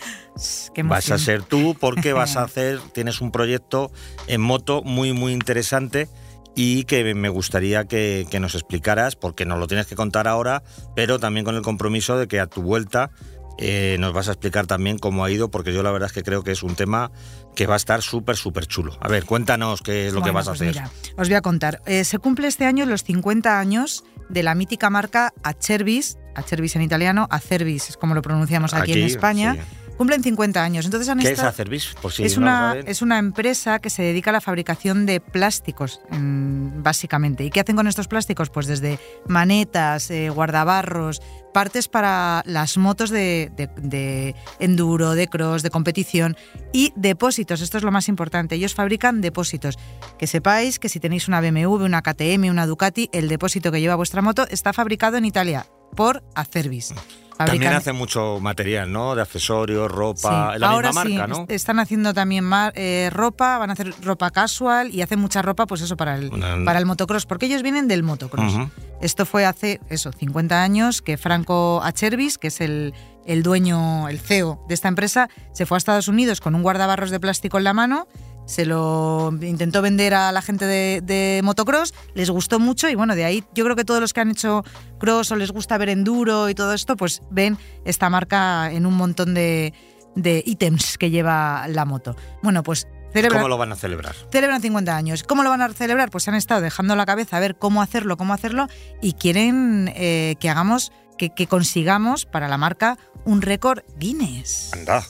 vas 0.84 1.12
a 1.12 1.18
ser 1.18 1.44
tú 1.44 1.75
porque 1.80 2.14
vas 2.14 2.36
a 2.36 2.44
hacer, 2.44 2.80
tienes 2.94 3.22
un 3.22 3.31
proyecto 3.31 3.92
en 4.28 4.42
moto 4.42 4.81
muy, 4.84 5.14
muy 5.14 5.34
interesante 5.34 6.10
y 6.56 6.84
que 6.86 7.14
me 7.16 7.30
gustaría 7.30 7.86
que, 7.86 8.28
nos 8.40 8.56
explicaras, 8.56 9.16
porque 9.16 9.46
nos 9.46 9.60
lo 9.60 9.68
tienes 9.68 9.88
que 9.88 9.96
contar 9.96 10.28
ahora, 10.28 10.64
pero 10.96 11.20
también 11.20 11.46
con 11.46 11.56
el 11.56 11.62
compromiso 11.62 12.18
de 12.18 12.28
que 12.28 12.40
a 12.40 12.48
tu 12.48 12.62
vuelta 12.62 13.12
eh, 13.58 13.98
nos 14.00 14.14
vas 14.14 14.28
a 14.30 14.31
explicar 14.31 14.68
también 14.68 14.98
cómo 14.98 15.25
ha 15.25 15.31
ido, 15.31 15.50
porque 15.50 15.74
yo 15.74 15.84
la 15.84 15.92
verdad 15.92 16.08
es 16.08 16.14
que 16.14 16.24
creo 16.24 16.44
que 16.44 16.52
es 16.52 16.64
un 16.64 16.75
tema 16.75 17.12
que 17.56 17.68
va 17.68 17.75
a 17.75 17.78
estar 17.78 18.02
súper, 18.02 18.36
súper 18.36 18.68
chulo. 18.68 18.98
A 19.00 19.08
ver, 19.08 19.25
cuéntanos 19.25 19.81
qué 19.81 20.08
es 20.08 20.14
lo 20.14 20.22
que 20.22 20.31
vas 20.31 20.48
a 20.48 20.52
pues 20.52 20.62
hacer. 20.62 20.84
os 21.18 21.28
voy 21.28 21.36
a 21.36 21.42
contar. 21.42 21.81
Eh, 21.86 22.04
se 22.04 22.20
cumple 22.20 22.48
este 22.48 22.66
año 22.66 22.86
los 22.86 23.04
50 23.04 23.60
años 23.60 24.04
de 24.30 24.44
la 24.44 24.56
mítica 24.56 24.90
marca 24.90 25.34
Acervis, 25.44 26.18
Acervis 26.35 26.75
en 26.75 26.81
italiano, 26.81 27.27
Acervis 27.30 27.89
es 27.89 27.97
como 27.97 28.15
lo 28.15 28.21
pronunciamos 28.21 28.74
aquí, 28.74 28.94
en 28.94 29.03
España. 29.03 29.57
Cumplen 29.97 30.24
50 30.24 30.63
años. 30.63 30.85
Entonces 30.85 31.07
han 31.07 31.19
¿Qué 31.19 31.31
es 31.31 31.39
Acervis? 31.39 31.94
Por 32.01 32.12
si 32.12 32.24
es, 32.24 32.38
una, 32.38 32.75
es 32.85 33.01
una 33.01 33.19
empresa 33.19 33.80
que 33.80 33.91
se 33.91 34.01
dedica 34.01 34.31
a 34.31 34.33
la 34.33 34.41
fabricación 34.41 35.06
de 35.06 35.19
plásticos, 35.19 36.01
básicamente. 36.09 37.44
¿Y 37.44 37.51
qué 37.51 37.59
hacen 37.59 37.75
con 37.75 37.88
estos 37.88 38.07
plásticos? 38.07 38.50
Pues 38.50 38.65
desde 38.65 39.00
manetas, 39.27 40.09
eh, 40.09 40.30
guardabarros, 40.30 41.21
partes 41.53 41.88
para 41.88 42.41
las 42.45 42.77
motos 42.77 43.12
de, 43.12 43.51
de, 43.56 44.36
enduro, 44.59 45.13
de 45.13 45.27
cross, 45.27 45.62
de 45.62 45.69
competición 45.69 46.36
y 46.74 46.91
depósitos. 46.95 47.62
Esto 47.62 47.77
es 47.77 47.83
lo 47.83 47.91
más 47.91 48.09
importante. 48.09 48.56
Ellos 48.56 48.74
fabrican 48.74 49.21
depósitos. 49.21 49.77
Que 50.18 50.25
sepáis 50.25 50.79
que 50.79 50.89
si 50.89 51.00
tenéis 51.00 51.27
una 51.27 51.39
BMW, 51.39 51.86
una 51.86 52.01
KTM, 52.01 52.50
una 52.50 52.65
Ducati, 52.65 53.09
el 53.13 53.29
depósito 53.29 53.71
que 53.71 53.79
lleva 53.79 53.95
vuestra 53.95 54.24
moto 54.24 54.47
está 54.50 54.74
fabricado 54.74 55.18
en 55.18 55.25
Italia 55.25 55.68
por 55.94 56.24
Acervis. 56.36 56.94
También 57.38 57.74
hacen 57.74 57.95
mucho 57.95 58.40
material, 58.40 58.92
¿no? 58.92 59.16
De 59.16 59.22
accesorios, 59.22 59.92
ropa, 59.92 60.57
la 60.57 60.74
misma 60.74 60.92
marca, 60.92 61.28
¿no? 61.28 61.45
Están 61.50 61.80
haciendo 61.80 62.13
también 62.13 62.50
eh, 62.75 63.10
ropa, 63.12 63.57
van 63.57 63.69
a 63.69 63.74
hacer 63.74 63.94
ropa 64.04 64.31
casual 64.31 64.94
y 64.94 65.01
hacen 65.01 65.19
mucha 65.19 65.42
ropa, 65.42 65.66
pues 65.66 65.81
eso, 65.81 65.98
para 65.98 66.16
el, 66.16 66.30
para 66.66 66.80
el 66.80 66.86
motocross, 66.86 67.25
porque 67.25 67.48
ellos 67.48 67.63
vienen 67.63 67.88
del 67.88 68.04
motocross. 68.04 68.54
Esto 69.01 69.25
fue 69.25 69.45
hace, 69.45 69.81
eso, 69.90 70.12
50 70.12 70.62
años 70.62 71.01
que 71.01 71.18
Franco 71.18 71.81
Achervis, 71.84 72.38
que 72.38 72.48
es 72.48 72.62
el, 72.62 72.94
el 73.25 73.44
dueño, 73.44 74.07
el 74.07 74.19
CEO 74.19 74.63
de 74.68 74.74
esta 74.74 74.88
empresa, 74.88 75.30
se 75.51 75.66
fue 75.66 75.75
a 75.75 75.80
Estados 75.80 76.07
Unidos 76.07 76.39
con 76.39 76.56
un 76.56 76.63
guardabarros 76.63 77.10
de 77.10 77.19
plástico 77.19 77.57
en 77.57 77.66
la 77.66 77.74
mano 77.74 78.07
se 78.45 78.66
lo 78.66 79.34
intentó 79.42 79.81
vender 79.81 80.13
a 80.13 80.31
la 80.31 80.42
gente 80.42 80.66
de, 80.66 81.42
motocross, 81.44 81.94
les 82.13 82.30
gustó 82.30 82.60
mucho 82.60 82.90
y 82.90 82.95
bueno, 82.95 83.16
de 83.16 83.25
ahí 83.25 83.44
yo 83.54 83.63
creo 83.63 83.75
que 83.75 83.86
todos 83.86 84.01
los 84.01 84.13
que 84.13 84.22
han 84.22 84.31
hecho 84.31 84.63
cross 85.00 85.31
o 85.31 85.36
les 85.36 85.51
gusta 85.51 85.78
ver 85.78 85.90
enduro 85.90 86.50
y 86.50 86.56
todo 86.56 86.74
esto, 86.74 86.95
pues 86.95 87.22
ven 87.30 87.57
esta 87.86 88.10
marca 88.10 88.72
en 88.72 88.86
un 88.86 88.95
montón 88.95 89.34
de, 89.34 89.74
ítems 90.16 90.98
que 90.98 91.10
lleva 91.10 91.68
la 91.68 91.86
moto. 91.86 92.16
Bueno, 92.42 92.63
pues 92.63 92.88
¿Cómo 93.30 93.48
lo 93.48 93.60
van 93.60 93.72
a 93.72 93.75
celebrar? 93.75 94.16
Celebran 94.31 94.60
50 94.60 94.96
años. 94.96 95.22
¿Cómo 95.22 95.44
lo 95.44 95.51
van 95.51 95.62
a 95.62 95.69
celebrar? 95.69 96.10
Pues 96.10 96.28
han 96.28 96.34
estado 96.34 96.62
dejando 96.62 96.96
la 96.96 97.06
cabeza 97.06 97.38
a 97.38 97.39
ver 97.39 97.56
cómo 97.56 97.84
hacerlo, 97.84 98.18
cómo 98.18 98.34
hacerlo, 98.34 98.68
y 99.04 99.13
quieren 99.13 99.92
eh, 99.96 100.36
que 100.39 100.50
hagamos, 100.50 100.92
que, 101.16 101.30
que, 101.30 101.46
consigamos 101.46 102.25
para 102.25 102.48
la 102.48 102.57
marca 102.57 102.98
un 103.24 103.44
récord 103.44 103.84
Guinness. 104.00 104.72
Anda. 104.74 105.04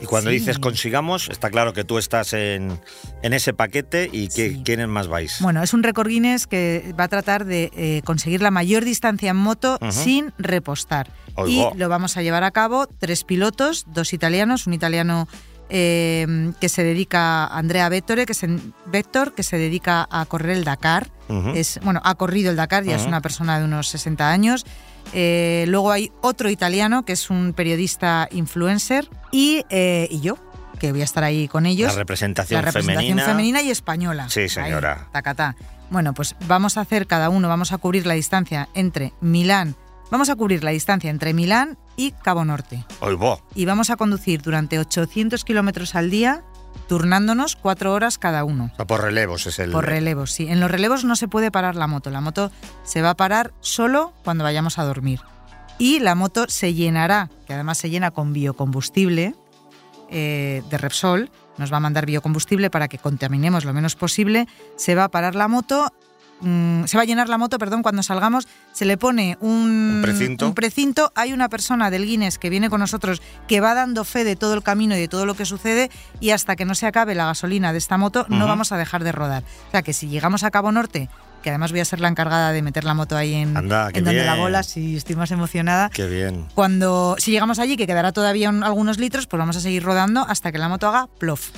Y 0.00 0.06
cuando 0.06 0.30
dices 0.30 0.58
consigamos, 0.58 1.28
está 1.30 1.50
claro 1.50 1.72
que 1.72 1.84
tú 1.84 1.98
estás 1.98 2.32
en, 2.32 2.80
ese 3.22 3.52
paquete 3.52 4.08
y 4.12 4.28
que, 4.28 4.62
¿quiénes 4.62 4.88
más 4.88 5.08
vais? 5.08 5.40
Bueno, 5.40 5.62
es 5.62 5.74
un 5.74 5.82
récord 5.82 6.08
Guinness 6.08 6.46
que 6.46 6.94
va 6.98 7.04
a 7.04 7.08
tratar 7.08 7.44
de 7.44 7.70
eh, 7.76 8.02
conseguir 8.04 8.42
la 8.42 8.50
mayor 8.50 8.84
distancia 8.84 9.30
en 9.30 9.36
moto 9.36 9.78
sin 9.90 10.32
repostar. 10.38 11.10
y 11.46 11.62
lo 11.76 11.88
vamos 11.88 12.16
a 12.16 12.22
llevar 12.22 12.44
a 12.44 12.50
cabo 12.50 12.86
tres 12.86 13.24
pilotos, 13.24 13.84
dos 13.88 14.12
italianos, 14.12 14.66
un 14.66 14.74
italiano 14.74 15.28
eh, 15.68 16.52
que 16.60 16.68
se 16.68 16.84
dedica, 16.84 17.46
Andrea 17.46 17.88
Vettore, 17.88 18.26
que 18.26 18.34
se, 18.34 18.48
Vector, 18.86 19.34
que 19.34 19.42
se 19.42 19.58
dedica 19.58 20.06
a 20.10 20.24
correr 20.26 20.56
el 20.56 20.64
Dakar. 20.64 21.10
es, 21.54 21.80
bueno, 21.82 22.00
ha 22.04 22.14
corrido 22.14 22.50
el 22.50 22.56
Dakar, 22.56 22.84
ya 22.84 22.96
es 22.96 23.06
una 23.06 23.20
persona 23.20 23.58
de 23.58 23.64
unos 23.64 23.88
60 23.88 24.30
años. 24.30 24.64
Eh, 25.12 25.64
luego 25.68 25.92
hay 25.92 26.12
otro 26.20 26.50
italiano 26.50 27.04
que 27.04 27.12
es 27.12 27.30
un 27.30 27.52
periodista 27.52 28.28
influencer 28.32 29.08
y, 29.30 29.64
eh, 29.70 30.08
y, 30.10 30.20
yo, 30.20 30.36
que 30.78 30.92
voy 30.92 31.00
a 31.00 31.04
estar 31.04 31.24
ahí 31.24 31.48
con 31.48 31.66
ellos. 31.66 31.92
La 31.92 31.98
representación, 31.98 32.58
la 32.58 32.66
representación 32.66 33.18
femenina. 33.20 33.62
y 33.62 33.70
española. 33.70 34.28
Sí, 34.28 34.48
señora. 34.48 35.08
tacatá. 35.12 35.56
Bueno, 35.90 36.14
pues 36.14 36.34
vamos 36.46 36.76
a 36.76 36.80
hacer 36.80 37.06
cada 37.06 37.28
uno, 37.28 37.48
vamos 37.48 37.72
a 37.72 37.78
cubrir 37.78 38.06
la 38.06 38.14
distancia 38.14 38.68
entre 38.74 39.12
Milán, 39.20 39.76
vamos 40.10 40.30
a 40.30 40.36
cubrir 40.36 40.64
la 40.64 40.70
distancia 40.70 41.10
entre 41.10 41.34
Milán 41.34 41.78
y 41.96 42.12
Cabo 42.12 42.44
Norte. 42.44 42.84
Y 43.54 43.64
vamos 43.64 43.90
a 43.90 43.96
conducir 43.96 44.42
durante 44.42 44.78
800 44.78 45.44
kilómetros 45.44 45.94
al 45.94 46.10
día 46.10 46.42
turnándonos 46.88 47.56
cuatro 47.56 47.92
horas 47.92 48.18
cada 48.18 48.44
uno. 48.44 48.70
por 48.86 49.02
relevos 49.02 49.46
es 49.46 49.58
el... 49.58 49.72
Por 49.72 49.86
relevos, 49.86 50.32
sí. 50.32 50.46
En 50.48 50.60
los 50.60 50.70
relevos 50.70 51.04
no 51.04 51.16
se 51.16 51.28
puede 51.28 51.50
parar 51.50 51.74
la 51.74 51.86
moto. 51.86 52.10
La 52.10 52.20
moto 52.20 52.50
se 52.84 53.02
va 53.02 53.10
a 53.10 53.16
parar 53.16 53.52
solo 53.60 54.12
cuando 54.24 54.44
vayamos 54.44 54.78
a 54.78 54.84
dormir. 54.84 55.20
Y 55.78 56.00
la 56.00 56.14
moto 56.14 56.46
se 56.48 56.74
llenará, 56.74 57.28
que 57.46 57.54
además 57.54 57.78
se 57.78 57.90
llena 57.90 58.10
con 58.10 58.32
biocombustible 58.32 59.34
eh, 60.08 60.62
de 60.70 60.78
Repsol, 60.78 61.30
nos 61.58 61.72
va 61.72 61.78
a 61.78 61.80
mandar 61.80 62.06
biocombustible 62.06 62.70
para 62.70 62.88
que 62.88 62.98
contaminemos 62.98 63.64
lo 63.64 63.72
menos 63.72 63.96
posible, 63.96 64.46
se 64.76 64.94
va 64.94 65.04
a 65.04 65.08
parar 65.10 65.34
la 65.34 65.48
moto 65.48 65.92
Mm, 66.40 66.84
se 66.84 66.96
va 66.96 67.02
a 67.02 67.06
llenar 67.06 67.28
la 67.28 67.38
moto, 67.38 67.58
perdón, 67.58 67.82
cuando 67.82 68.02
salgamos, 68.02 68.46
se 68.72 68.84
le 68.84 68.98
pone 68.98 69.38
un, 69.40 70.02
precinto? 70.54 71.12
Hay 71.14 71.32
una 71.32 71.48
persona 71.48 71.90
del 71.90 72.04
Guinness 72.04 72.38
que 72.38 72.50
viene 72.50 72.68
con 72.68 72.80
nosotros 72.80 73.22
que 73.48 73.60
va 73.60 73.74
dando 73.74 74.04
fe 74.04 74.24
de 74.24 74.36
todo 74.36 74.54
el 74.54 74.62
camino 74.62 74.94
y 74.96 75.00
de 75.00 75.08
todo 75.08 75.24
lo 75.24 75.34
que 75.34 75.46
sucede 75.46 75.90
y 76.20 76.30
hasta 76.30 76.56
que 76.56 76.64
no 76.64 76.74
se 76.74 76.86
acabe 76.86 77.14
la 77.14 77.26
gasolina 77.26 77.72
de 77.72 77.78
esta 77.78 77.96
moto 77.96 78.26
no 78.28 78.46
vamos 78.46 78.72
a 78.72 78.76
dejar 78.76 79.02
de 79.04 79.12
rodar. 79.12 79.44
O 79.68 79.70
sea 79.70 79.82
que 79.82 79.92
si 79.92 80.08
llegamos 80.08 80.42
a 80.42 80.50
Cabo 80.50 80.72
Norte, 80.72 81.08
que 81.42 81.50
además 81.50 81.70
voy 81.70 81.80
a 81.80 81.84
ser 81.84 82.00
la 82.00 82.08
encargada 82.08 82.52
de 82.52 82.60
meter 82.60 82.84
la 82.84 82.94
moto 82.94 83.16
ahí 83.16 83.34
en, 83.34 83.54
donde 83.54 84.24
la 84.24 84.34
bola, 84.34 84.62
si 84.62 84.96
estoy 84.96 85.16
más 85.16 85.30
emocionada. 85.30 85.90
Qué 85.90 86.06
bien. 86.06 86.46
Cuando, 86.54 87.16
si 87.18 87.30
llegamos 87.30 87.58
allí, 87.58 87.76
que 87.76 87.86
quedará 87.86 88.12
todavía 88.12 88.48
algunos 88.48 88.98
litros, 88.98 89.26
pues 89.26 89.38
vamos 89.38 89.56
a 89.56 89.60
seguir 89.60 89.84
rodando 89.84 90.26
hasta 90.28 90.50
que 90.52 90.58
la 90.58 90.68
moto 90.68 90.88
haga 90.88 91.06
plof. 91.18 91.50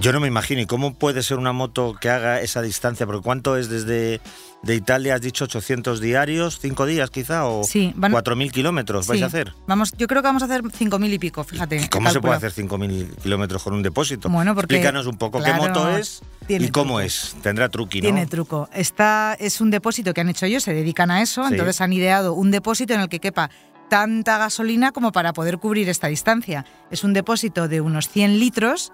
Yo 0.00 0.12
no 0.14 0.20
me 0.20 0.28
imagino. 0.28 0.62
¿Y 0.62 0.66
cómo 0.66 0.94
puede 0.94 1.22
ser 1.22 1.36
una 1.36 1.52
moto 1.52 1.94
que 2.00 2.08
haga 2.08 2.40
esa 2.40 2.62
distancia? 2.62 3.04
Porque 3.04 3.20
¿cuánto 3.22 3.58
es 3.58 3.68
desde 3.68 4.22
de 4.62 4.74
Italia? 4.74 5.14
¿Has 5.14 5.20
dicho 5.20 5.44
800 5.44 6.00
diarios? 6.00 6.58
¿Cinco 6.58 6.86
días 6.86 7.10
quizá? 7.10 7.44
¿O 7.44 7.64
sí, 7.64 7.92
van... 7.96 8.10
4.000 8.10 8.50
kilómetros 8.50 9.06
vais 9.06 9.22
a 9.22 9.26
hacer? 9.26 9.52
Vamos, 9.66 9.92
yo 9.98 10.06
creo 10.06 10.22
que 10.22 10.28
vamos 10.28 10.42
a 10.42 10.46
hacer 10.46 10.62
5.000 10.62 11.12
y 11.12 11.18
pico, 11.18 11.44
fíjate. 11.44 11.86
cómo 11.90 12.10
se 12.10 12.20
puede 12.20 12.34
hacer 12.34 12.50
5.000 12.52 13.16
kilómetros 13.16 13.62
con 13.62 13.74
un 13.74 13.82
depósito? 13.82 14.30
Bueno, 14.30 14.54
porque, 14.54 14.76
Explícanos 14.76 15.06
un 15.06 15.18
poco 15.18 15.42
qué 15.42 15.52
moto 15.52 15.90
es 15.90 16.22
y 16.48 16.70
cómo 16.70 17.00
es. 17.00 17.36
Tendrá 17.42 17.68
truqui, 17.68 18.00
¿no? 18.00 18.06
Tiene 18.06 18.26
truco. 18.26 18.70
Esta 18.72 19.36
es 19.38 19.60
un 19.60 19.70
depósito 19.70 20.14
que 20.14 20.22
han 20.22 20.30
hecho 20.30 20.46
ellos, 20.46 20.62
se 20.62 20.72
dedican 20.72 21.10
a 21.10 21.20
eso, 21.20 21.46
entonces 21.46 21.78
han 21.82 21.92
ideado 21.92 22.32
un 22.32 22.50
depósito 22.50 22.94
en 22.94 23.00
el 23.00 23.10
que 23.10 23.18
quepa 23.18 23.50
tanta 23.90 24.38
gasolina 24.38 24.92
como 24.92 25.12
para 25.12 25.34
poder 25.34 25.58
cubrir 25.58 25.90
esta 25.90 26.06
distancia. 26.06 26.64
Es 26.90 27.04
un 27.04 27.12
depósito 27.12 27.68
de 27.68 27.82
unos 27.82 28.08
100 28.08 28.38
litros 28.38 28.92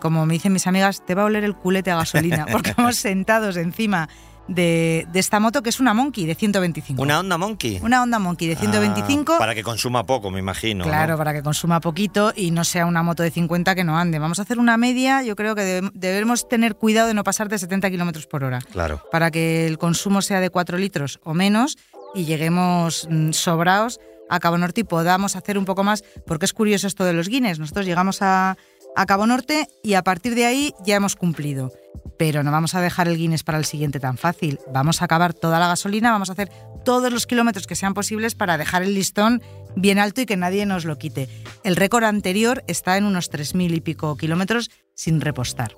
como 0.00 0.26
me 0.26 0.34
dicen 0.34 0.52
mis 0.52 0.66
amigas, 0.66 1.04
te 1.04 1.14
va 1.14 1.22
a 1.22 1.24
oler 1.26 1.44
el 1.44 1.54
culete 1.54 1.90
a 1.90 1.96
gasolina, 1.96 2.46
porque 2.50 2.72
vamos 2.76 2.96
sentados 2.96 3.56
encima 3.56 4.08
de, 4.48 5.06
esta 5.14 5.40
moto 5.40 5.62
que 5.62 5.70
es 5.70 5.80
una 5.80 5.94
Monkey 5.94 6.26
de 6.26 6.34
125. 6.34 7.00
¿Una 7.00 7.20
Honda 7.20 7.38
Monkey? 7.38 7.80
Una 7.82 8.02
Honda 8.02 8.18
Monkey 8.18 8.48
de 8.48 8.56
125. 8.56 9.34
Ah, 9.34 9.38
para 9.38 9.54
que 9.54 9.62
consuma 9.62 10.04
poco, 10.04 10.30
me 10.30 10.38
imagino. 10.38 10.84
Claro, 10.84 11.16
para 11.16 11.32
que 11.32 11.42
consuma 11.42 11.80
poquito 11.80 12.32
y 12.34 12.50
no 12.50 12.64
sea 12.64 12.86
una 12.86 13.02
moto 13.02 13.22
de 13.22 13.30
50 13.30 13.74
que 13.74 13.84
no 13.84 13.98
ande. 13.98 14.18
Vamos 14.18 14.38
a 14.38 14.42
hacer 14.42 14.58
una 14.58 14.76
media, 14.76 15.22
yo 15.22 15.36
creo 15.36 15.54
que 15.54 15.82
debemos 15.94 16.48
tener 16.48 16.76
cuidado 16.76 17.08
de 17.08 17.14
no 17.14 17.24
pasar 17.24 17.48
de 17.48 17.58
70 17.58 17.90
kilómetros 17.90 18.26
por 18.26 18.44
hora. 18.44 18.60
Claro. 18.72 19.02
Para 19.10 19.30
que 19.30 19.66
el 19.66 19.78
consumo 19.78 20.22
sea 20.22 20.40
de 20.40 20.50
4 20.50 20.78
litros 20.78 21.20
o 21.24 21.34
menos 21.34 21.78
y 22.14 22.24
lleguemos 22.24 23.06
mm, 23.10 23.32
sobrados 23.32 24.00
a 24.28 24.40
Cabo 24.40 24.56
Norte 24.56 24.80
y 24.80 24.84
podamos 24.84 25.36
hacer 25.36 25.58
un 25.58 25.66
poco 25.66 25.84
más, 25.84 26.04
porque 26.26 26.46
es 26.46 26.52
curioso 26.52 26.86
esto 26.86 27.04
de 27.04 27.12
los 27.12 27.28
Guinness. 27.28 27.58
Nosotros 27.58 27.84
llegamos 27.84 28.22
a 28.22 28.56
a 28.96 29.06
Cabo 29.06 29.26
Norte 29.26 29.68
y 29.82 29.94
a 29.94 30.02
partir 30.02 30.34
de 30.34 30.46
ahí 30.46 30.74
ya 30.84 30.96
hemos 30.96 31.16
cumplido. 31.16 31.72
Pero 32.18 32.42
no 32.42 32.52
vamos 32.52 32.74
a 32.74 32.80
dejar 32.80 33.08
el 33.08 33.16
Guinness 33.16 33.42
para 33.42 33.58
el 33.58 33.64
siguiente 33.64 34.00
tan 34.00 34.16
fácil. 34.16 34.58
Vamos 34.72 35.02
a 35.02 35.06
acabar 35.06 35.34
toda 35.34 35.58
la 35.58 35.68
gasolina, 35.68 36.12
vamos 36.12 36.28
a 36.28 36.32
hacer 36.32 36.50
todos 36.84 37.12
los 37.12 37.26
kilómetros 37.26 37.66
que 37.66 37.74
sean 37.74 37.94
posibles 37.94 38.34
para 38.34 38.58
dejar 38.58 38.82
el 38.82 38.94
listón 38.94 39.42
bien 39.76 39.98
alto 39.98 40.20
y 40.20 40.26
que 40.26 40.36
nadie 40.36 40.66
nos 40.66 40.84
lo 40.84 40.98
quite. 40.98 41.28
El 41.64 41.76
récord 41.76 42.04
anterior 42.04 42.62
está 42.66 42.96
en 42.96 43.04
unos 43.04 43.30
3.000 43.30 43.74
y 43.74 43.80
pico 43.80 44.16
kilómetros 44.16 44.70
sin 44.94 45.20
repostar. 45.20 45.76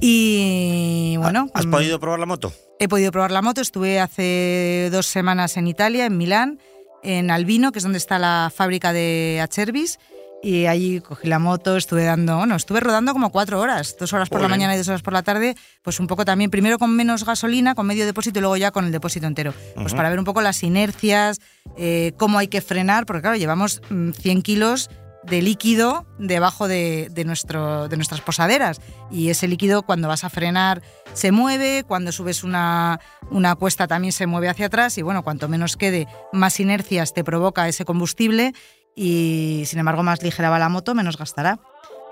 Y 0.00 1.16
bueno... 1.18 1.48
¿Has 1.54 1.66
mm, 1.66 1.70
podido 1.70 2.00
probar 2.00 2.20
la 2.20 2.26
moto? 2.26 2.52
He 2.78 2.88
podido 2.88 3.10
probar 3.10 3.32
la 3.32 3.42
moto, 3.42 3.60
estuve 3.60 4.00
hace 4.00 4.88
dos 4.92 5.06
semanas 5.06 5.56
en 5.56 5.66
Italia, 5.66 6.06
en 6.06 6.16
Milán, 6.16 6.60
en 7.02 7.30
Albino, 7.30 7.72
que 7.72 7.78
es 7.78 7.82
donde 7.82 7.98
está 7.98 8.18
la 8.18 8.52
fábrica 8.54 8.92
de 8.92 9.40
Acervis 9.42 9.98
y 10.42 10.66
allí 10.66 11.00
cogí 11.00 11.28
la 11.28 11.38
moto, 11.38 11.76
estuve 11.76 12.04
dando, 12.04 12.36
bueno, 12.36 12.54
estuve 12.54 12.80
rodando 12.80 13.12
como 13.12 13.30
cuatro 13.30 13.60
horas, 13.60 13.96
dos 13.98 14.12
horas 14.12 14.28
por 14.28 14.40
la 14.40 14.48
mañana 14.48 14.74
y 14.74 14.78
dos 14.78 14.88
horas 14.88 15.02
por 15.02 15.12
la 15.12 15.22
tarde, 15.22 15.56
pues 15.82 15.98
un 15.98 16.06
poco 16.06 16.24
también, 16.24 16.50
primero 16.50 16.78
con 16.78 16.94
menos 16.94 17.24
gasolina, 17.24 17.74
con 17.74 17.86
medio 17.86 18.06
depósito 18.06 18.38
y 18.38 18.42
luego 18.42 18.56
ya 18.56 18.70
con 18.70 18.84
el 18.84 18.92
depósito 18.92 19.26
entero. 19.26 19.52
Pues 19.74 19.94
para 19.94 20.10
ver 20.10 20.18
un 20.18 20.24
poco 20.24 20.40
las 20.40 20.62
inercias, 20.62 21.40
eh, 21.76 22.12
cómo 22.16 22.38
hay 22.38 22.48
que 22.48 22.60
frenar, 22.60 23.04
porque 23.06 23.22
claro, 23.22 23.36
llevamos 23.36 23.82
100 23.88 24.38
mm, 24.38 24.42
kilos 24.42 24.90
de 25.24 25.42
líquido 25.42 26.06
debajo 26.18 26.68
de, 26.68 27.10
nuestro, 27.26 27.88
de 27.88 27.96
nuestras 27.96 28.20
posaderas. 28.20 28.80
Y 29.10 29.30
ese 29.30 29.48
líquido 29.48 29.82
cuando 29.82 30.08
vas 30.08 30.24
a 30.24 30.30
frenar 30.30 30.82
se 31.12 31.32
mueve, 31.32 31.84
cuando 31.86 32.12
subes 32.12 32.44
una, 32.44 33.00
una 33.30 33.54
cuesta 33.56 33.86
también 33.86 34.12
se 34.12 34.26
mueve 34.26 34.48
hacia 34.48 34.66
atrás 34.66 34.98
y 34.98 35.02
bueno, 35.02 35.22
cuanto 35.22 35.48
menos 35.48 35.76
quede, 35.76 36.06
más 36.32 36.60
inercias 36.60 37.12
te 37.12 37.24
provoca 37.24 37.68
ese 37.68 37.84
combustible 37.84 38.54
y 38.98 39.64
sin 39.66 39.78
embargo 39.78 40.02
más 40.02 40.22
ligera 40.22 40.50
va 40.50 40.58
la 40.58 40.68
moto, 40.68 40.94
menos 40.94 41.16
gastará. 41.16 41.60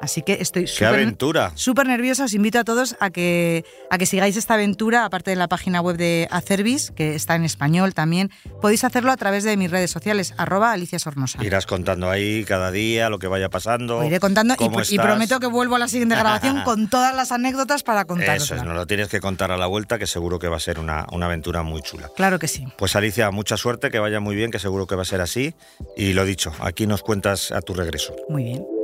Así 0.00 0.22
que 0.22 0.38
estoy 0.40 0.66
súper 0.66 1.86
nerviosa. 1.86 2.24
Os 2.24 2.34
invito 2.34 2.58
a 2.58 2.64
todos 2.64 2.96
a 3.00 3.10
que, 3.10 3.64
a 3.90 3.98
que 3.98 4.06
sigáis 4.06 4.36
esta 4.36 4.54
aventura, 4.54 5.04
aparte 5.04 5.30
de 5.30 5.36
la 5.36 5.48
página 5.48 5.80
web 5.80 5.96
de 5.96 6.28
Acervis, 6.30 6.90
que 6.90 7.14
está 7.14 7.34
en 7.34 7.44
español 7.44 7.94
también. 7.94 8.30
Podéis 8.60 8.84
hacerlo 8.84 9.10
a 9.10 9.16
través 9.16 9.44
de 9.44 9.56
mis 9.56 9.70
redes 9.70 9.90
sociales, 9.90 10.34
arroba 10.36 10.72
Alicia 10.72 10.98
Sornosa. 10.98 11.42
Irás 11.42 11.66
contando 11.66 12.10
ahí 12.10 12.44
cada 12.44 12.70
día 12.70 13.08
lo 13.08 13.18
que 13.18 13.26
vaya 13.26 13.48
pasando. 13.48 14.04
iré 14.04 14.20
contando 14.20 14.54
y, 14.58 14.98
prometo 14.98 15.40
que 15.40 15.46
vuelvo 15.46 15.76
a 15.76 15.78
la 15.78 15.88
siguiente 15.88 16.16
grabación 16.16 16.62
con 16.64 16.88
todas 16.88 17.14
las 17.14 17.32
anécdotas 17.32 17.82
para 17.82 18.04
contar. 18.04 18.36
Eso 18.36 18.54
es, 18.54 18.62
nos 18.62 18.74
lo 18.74 18.86
tienes 18.86 19.08
que 19.08 19.20
contar 19.20 19.50
a 19.50 19.56
la 19.56 19.66
vuelta, 19.66 19.98
que 19.98 20.06
seguro 20.06 20.38
que 20.38 20.48
va 20.48 20.56
a 20.56 20.60
ser 20.60 20.78
una, 20.78 21.06
una 21.12 21.26
aventura 21.26 21.62
muy 21.62 21.82
chula. 21.82 22.10
Claro 22.14 22.38
que 22.38 22.48
sí. 22.48 22.66
Pues 22.76 22.96
Alicia, 22.96 23.30
mucha 23.30 23.56
suerte, 23.56 23.90
que 23.90 23.98
vaya 23.98 24.20
muy 24.20 24.36
bien, 24.36 24.50
que 24.50 24.58
seguro 24.58 24.86
que 24.86 24.94
va 24.94 25.02
a 25.02 25.06
ser 25.06 25.20
así. 25.20 25.54
Y 25.96 26.12
lo 26.12 26.24
dicho, 26.24 26.52
aquí 26.60 26.86
nos 26.86 27.02
cuentas 27.02 27.52
a 27.52 27.60
tu 27.60 27.74
regreso. 27.74 28.14
Muy 28.28 28.44
bien. 28.44 28.75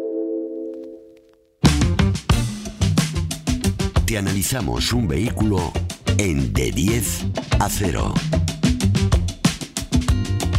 Analizamos 4.17 4.93
un 4.93 5.09
vehículo 5.09 5.73
en 6.19 6.53
de 6.53 6.71
10 6.71 7.27
a 7.61 7.69
0. 7.69 8.15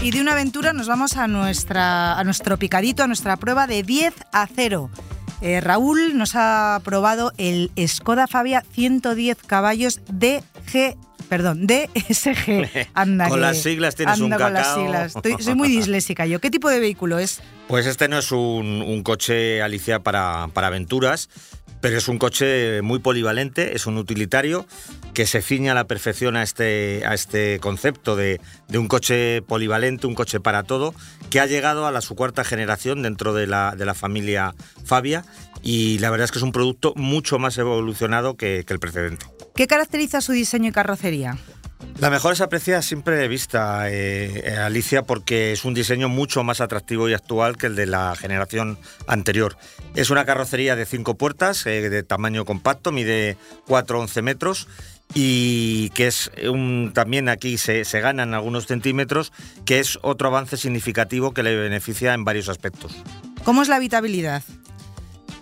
Y 0.02 0.12
de 0.12 0.22
una 0.22 0.34
aventura 0.34 0.74
nos 0.74 0.88
vamos 0.88 1.18
a, 1.18 1.28
nuestra, 1.28 2.18
a 2.18 2.24
nuestro 2.24 2.58
picadito, 2.58 3.04
a 3.04 3.08
nuestra 3.08 3.38
prueba 3.38 3.68
de 3.68 3.84
10 3.84 4.14
a 4.32 4.48
0. 4.48 4.90
Eh, 5.42 5.62
Raúl 5.62 6.18
nos 6.18 6.36
ha 6.36 6.82
probado 6.84 7.32
el 7.38 7.72
Skoda 7.88 8.28
Fabia 8.28 8.64
110 8.74 9.38
caballos 9.46 10.02
DG 10.08 10.98
perdón, 11.30 11.66
DSG. 11.66 12.88
Anda, 12.94 13.28
con 13.28 13.42
las 13.42 13.58
siglas 13.58 13.96
tienes 13.96 14.20
un 14.20 14.30
cacao. 14.30 14.48
con 14.48 14.54
las 14.54 14.74
siglas. 14.76 15.44
soy 15.44 15.56
muy 15.56 15.68
disléxica 15.68 16.28
yo. 16.28 16.40
¿Qué 16.40 16.52
tipo 16.52 16.70
de 16.70 16.80
vehículo 16.80 17.18
es? 17.18 17.42
Pues 17.68 17.88
este 17.88 18.08
no 18.08 18.20
es 18.20 18.32
un, 18.32 18.84
un 18.86 19.02
coche, 19.02 19.62
Alicia, 19.62 20.02
para, 20.02 20.50
para 20.54 20.68
aventuras, 20.68 21.30
pero 21.84 21.98
es 21.98 22.08
un 22.08 22.18
coche 22.18 22.82
muy 22.82 23.00
polivalente, 23.00 23.76
es 23.76 23.88
un 23.88 23.98
utilitario 23.98 24.66
que 25.14 25.28
se 25.28 25.42
ciña 25.42 25.74
a 25.74 25.76
la 25.76 25.84
perfección 25.84 26.38
a 26.38 26.42
este, 26.42 27.04
a 27.06 27.14
este 27.14 27.60
concepto 27.60 28.16
de, 28.16 28.40
un 28.74 28.88
coche 28.88 29.42
polivalente, 29.42 30.08
un 30.08 30.16
coche 30.16 30.40
para 30.40 30.64
todo, 30.64 30.96
que 31.30 31.42
ha 31.42 31.46
llegado 31.46 31.86
a 31.86 31.92
la 31.92 32.00
su 32.00 32.16
cuarta 32.16 32.46
generación 32.46 33.02
dentro 33.02 33.34
de 33.34 33.48
la, 33.48 33.76
de 33.78 33.86
la 33.86 33.96
familia 33.96 34.56
Fabia 34.86 35.26
y 35.62 36.00
la 36.00 36.10
verdad 36.10 36.24
es 36.24 36.32
que 36.32 36.40
es 36.40 36.44
un 36.44 36.54
producto 36.54 36.94
mucho 36.96 37.38
más 37.38 37.58
evolucionado 37.58 38.38
que, 38.38 38.64
que 38.66 38.74
el 38.74 38.80
precedente. 38.80 39.26
¿Qué 39.54 39.68
caracteriza 39.68 40.22
su 40.22 40.32
diseño 40.32 40.70
y 40.70 40.72
carrocería? 40.72 41.38
La 42.00 42.10
mejor 42.10 42.34
es 42.34 42.42
apreciada 42.42 42.82
siempre 42.82 43.28
vista, 43.28 43.90
eh, 43.90 44.44
eh, 44.46 44.58
Alicia, 44.58 45.04
porque 45.04 45.54
es 45.54 45.64
un 45.64 45.74
diseño 45.74 46.10
mucho 46.10 46.44
más 46.44 46.60
atractivo 46.60 47.08
y 47.08 47.14
actual 47.14 47.58
que 47.58 47.68
el 47.68 47.76
de 47.76 47.86
la 47.86 48.16
generación 48.16 48.78
anterior. 49.08 49.58
Es 49.96 50.10
una 50.10 50.26
carrocería 50.26 50.76
de 50.76 50.86
cinco 50.86 51.16
puertas, 51.16 51.66
eh, 51.66 51.90
de 51.90 52.04
tamaño 52.04 52.46
compacto, 52.46 52.92
mide 52.92 53.38
4-11 53.68 54.22
metros 54.22 54.68
y 55.14 55.92
que 55.92 56.08
es 56.08 56.32
un, 56.50 56.92
también 56.94 57.30
aquí 57.30 57.58
se, 57.58 57.86
se 57.86 58.02
ganan 58.02 58.34
algunos 58.34 58.66
centímetros, 58.66 59.32
que 59.66 59.80
es 59.80 60.00
otro 60.02 60.28
avance 60.28 60.58
significativo 60.58 61.34
que 61.34 61.44
le 61.44 61.56
beneficia 61.56 62.14
en 62.14 62.26
varios 62.26 62.50
aspectos. 62.50 62.96
¿Cómo 63.44 63.62
es 63.62 63.68
la 63.68 63.76
habitabilidad? 63.78 64.44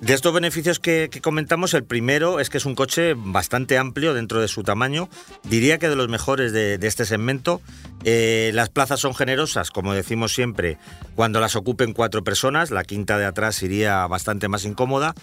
De 0.01 0.15
estos 0.15 0.33
beneficios 0.33 0.79
que, 0.79 1.11
comentamos, 1.21 1.75
el 1.75 1.83
primero 1.83 2.39
es 2.39 2.49
que 2.49 2.57
es 2.57 2.65
un 2.65 2.73
coche 2.73 3.13
bastante 3.15 3.77
amplio 3.77 4.15
dentro 4.15 4.41
de 4.41 4.47
su 4.47 4.63
tamaño. 4.63 5.09
Diría 5.43 5.77
que 5.77 5.89
de 5.89 5.95
los 5.95 6.09
mejores 6.09 6.51
de, 6.51 6.79
este 6.81 7.05
segmento. 7.05 7.61
Eh, 8.03 8.49
las 8.55 8.69
plazas 8.69 8.99
son 8.99 9.13
generosas, 9.13 9.69
como 9.69 9.93
decimos 9.93 10.33
siempre, 10.33 10.79
cuando 11.13 11.39
las 11.39 11.55
ocupen 11.55 11.93
cuatro 11.93 12.23
personas. 12.23 12.71
La 12.71 12.83
quinta 12.83 13.19
de 13.19 13.25
atrás 13.25 13.61
iría 13.61 14.07
bastante 14.07 14.47
más 14.47 14.65
incómoda. 14.65 15.13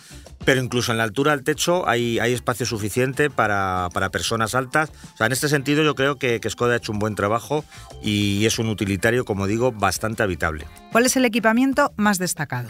Pero 0.45 0.63
incluso 0.63 0.93
en 0.93 0.99
la 0.99 1.05
altura 1.05 1.33
del 1.33 1.43
techo 1.43 1.89
hay, 1.89 2.19
espacio 2.21 2.65
suficiente 2.65 3.31
para, 3.31 3.89
personas 4.13 4.55
altas. 4.55 4.93
En 5.19 5.33
este 5.33 5.49
sentido 5.49 5.83
yo 5.83 5.97
creo 5.97 6.15
que, 6.15 6.39
que 6.39 6.51
Skoda 6.51 6.75
ha 6.75 6.77
hecho 6.77 6.93
un 6.93 7.01
buen 7.01 7.17
trabajo 7.17 7.65
y 8.01 8.47
es 8.47 8.61
un 8.61 8.69
utilitario, 8.69 9.25
como 9.25 9.49
digo, 9.49 9.73
bastante 9.73 10.23
habitable. 10.23 10.69
¿Cuál 10.93 11.07
es 11.07 11.17
el 11.17 11.25
equipamiento 11.25 11.93
más 11.97 12.19
destacado? 12.19 12.69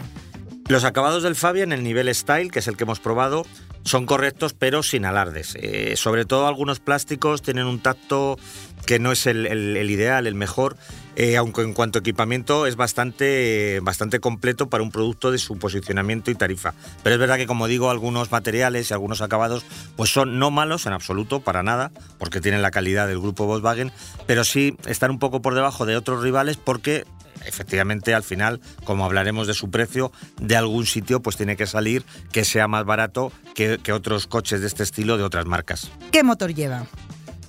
Los 0.69 0.83
acabados 0.83 1.23
del 1.23 1.35
Fabia 1.35 1.63
en 1.63 1.71
el 1.71 1.83
nivel 1.83 2.13
Style, 2.13 2.51
que 2.51 2.59
es 2.59 2.67
el 2.67 2.77
que 2.77 2.83
hemos 2.83 2.99
probado, 2.99 3.43
son 3.81 4.05
correctos 4.05 4.53
pero 4.53 4.83
sin 4.83 5.03
alardes. 5.03 5.57
Eh, 5.59 5.95
sobre 5.95 6.25
todo 6.25 6.45
algunos 6.45 6.79
plásticos 6.79 7.41
tienen 7.41 7.65
un 7.65 7.79
tacto 7.79 8.37
que 8.85 8.99
no 8.99 9.11
es 9.11 9.25
el, 9.25 9.47
ideal, 9.89 10.27
el 10.27 10.35
mejor, 10.35 10.77
eh, 11.15 11.37
aunque 11.37 11.63
en 11.63 11.73
cuanto 11.73 11.97
a 11.97 12.01
equipamiento 12.01 12.67
es 12.67 12.75
bastante, 12.75 13.79
bastante 13.81 14.19
completo 14.19 14.69
para 14.69 14.83
un 14.83 14.91
producto 14.91 15.31
de 15.31 15.39
su 15.39 15.57
posicionamiento 15.57 16.29
y 16.29 16.35
tarifa. 16.35 16.75
Pero 17.01 17.15
es 17.15 17.19
verdad 17.19 17.37
que 17.37 17.47
como 17.47 17.67
digo, 17.67 17.89
algunos 17.89 18.31
materiales 18.31 18.91
y 18.91 18.93
algunos 18.93 19.21
acabados 19.21 19.65
pues 19.95 20.11
son 20.11 20.37
no 20.37 20.51
malos 20.51 20.85
en 20.85 20.93
absoluto, 20.93 21.39
para 21.39 21.63
nada, 21.63 21.91
porque 22.19 22.41
tienen 22.41 22.61
la 22.61 22.69
calidad 22.69 23.07
del 23.07 23.19
grupo 23.19 23.47
Volkswagen, 23.47 23.91
pero 24.27 24.43
sí 24.43 24.77
están 24.85 25.09
un 25.09 25.17
poco 25.17 25.41
por 25.41 25.55
debajo 25.55 25.87
de 25.87 25.97
otros 25.97 26.21
rivales 26.21 26.57
porque 26.57 27.05
efectivamente 27.45 28.13
al 28.13 28.23
final, 28.23 28.61
como 28.83 29.05
hablaremos 29.05 29.47
de 29.47 29.53
su 29.53 29.69
precio, 29.69 30.11
de 30.41 30.55
algún 30.55 30.85
sitio 30.85 31.21
pues 31.21 31.37
tiene 31.37 31.55
que 31.55 31.67
salir 31.67 32.03
que 32.31 32.45
sea 32.45 32.67
más 32.67 32.85
barato 32.85 33.31
que, 33.55 33.79
otros 33.91 34.27
coches 34.27 34.61
de 34.61 34.67
este 34.67 34.83
estilo 34.83 35.17
de 35.17 35.23
otras 35.23 35.45
marcas. 35.45 35.91
¿Qué 36.11 36.23
motor 36.23 36.53
lleva? 36.53 36.85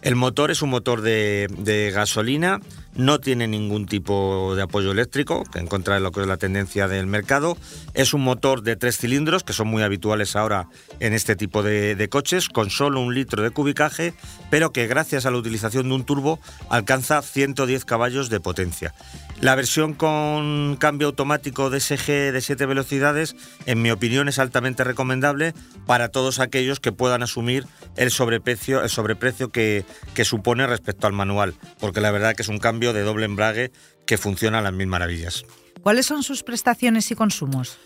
El 0.02 0.16
motor 0.16 0.50
es 0.50 0.62
un 0.62 0.70
motor 0.70 1.02
de, 1.02 1.92
gasolina 1.94 2.60
no 2.96 3.20
tiene 3.20 3.46
ningún 3.46 3.86
tipo 3.86 4.54
de 4.56 4.62
apoyo 4.62 4.90
eléctrico, 4.90 5.44
que 5.44 5.60
en 5.60 5.68
contra 5.68 5.94
de 5.94 6.00
lo 6.00 6.10
que 6.10 6.22
es 6.22 6.26
la 6.26 6.38
tendencia 6.38 6.88
del 6.88 7.06
mercado. 7.06 7.56
Es 7.94 8.12
un 8.14 8.22
motor 8.22 8.62
de 8.62 8.76
tres 8.76 8.98
cilindros, 8.98 9.44
que 9.44 9.52
son 9.52 9.68
muy 9.68 9.82
habituales 9.82 10.34
ahora 10.34 10.68
en 10.98 11.12
este 11.12 11.36
tipo 11.36 11.62
de, 11.62 11.94
de 11.94 12.08
coches, 12.08 12.48
con 12.48 12.68
solo 12.68 13.00
un 13.00 13.14
litro 13.14 13.42
de 13.42 13.50
cubicaje, 13.50 14.12
pero 14.50 14.72
que 14.72 14.86
gracias 14.88 15.24
a 15.24 15.30
la 15.30 15.38
utilización 15.38 15.88
de 15.88 15.94
un 15.94 16.04
turbo 16.04 16.40
alcanza 16.68 17.22
110 17.22 17.84
caballos 17.84 18.28
de 18.28 18.40
potencia. 18.40 18.92
La 19.40 19.54
versión 19.54 19.94
con 19.94 20.76
cambio 20.78 21.06
automático 21.06 21.70
DSG 21.70 22.30
de 22.30 22.40
7 22.42 22.66
velocidades, 22.66 23.34
en 23.64 23.80
mi 23.80 23.90
opinión, 23.90 24.28
es 24.28 24.38
altamente 24.38 24.84
recomendable 24.84 25.54
para 25.86 26.10
todos 26.10 26.40
aquellos 26.40 26.78
que 26.78 26.92
puedan 26.92 27.22
asumir 27.22 27.66
el 27.96 28.10
sobreprecio, 28.10 28.82
el 28.82 28.90
sobreprecio 28.90 29.48
que, 29.48 29.86
que 30.12 30.26
supone 30.26 30.66
respecto 30.66 31.06
al 31.06 31.14
manual, 31.14 31.54
porque 31.78 32.02
la 32.02 32.10
verdad 32.10 32.34
que 32.34 32.42
es 32.42 32.48
un 32.48 32.58
cambio 32.58 32.92
de 32.92 33.00
doble 33.00 33.24
embrague 33.24 33.72
que 34.04 34.18
funciona 34.18 34.58
a 34.58 34.62
las 34.62 34.74
mil 34.74 34.88
maravillas. 34.88 35.46
¿Cuáles 35.80 36.04
son 36.04 36.22
sus 36.22 36.42
prestaciones 36.42 37.10
y 37.10 37.14
consumos? 37.14 37.78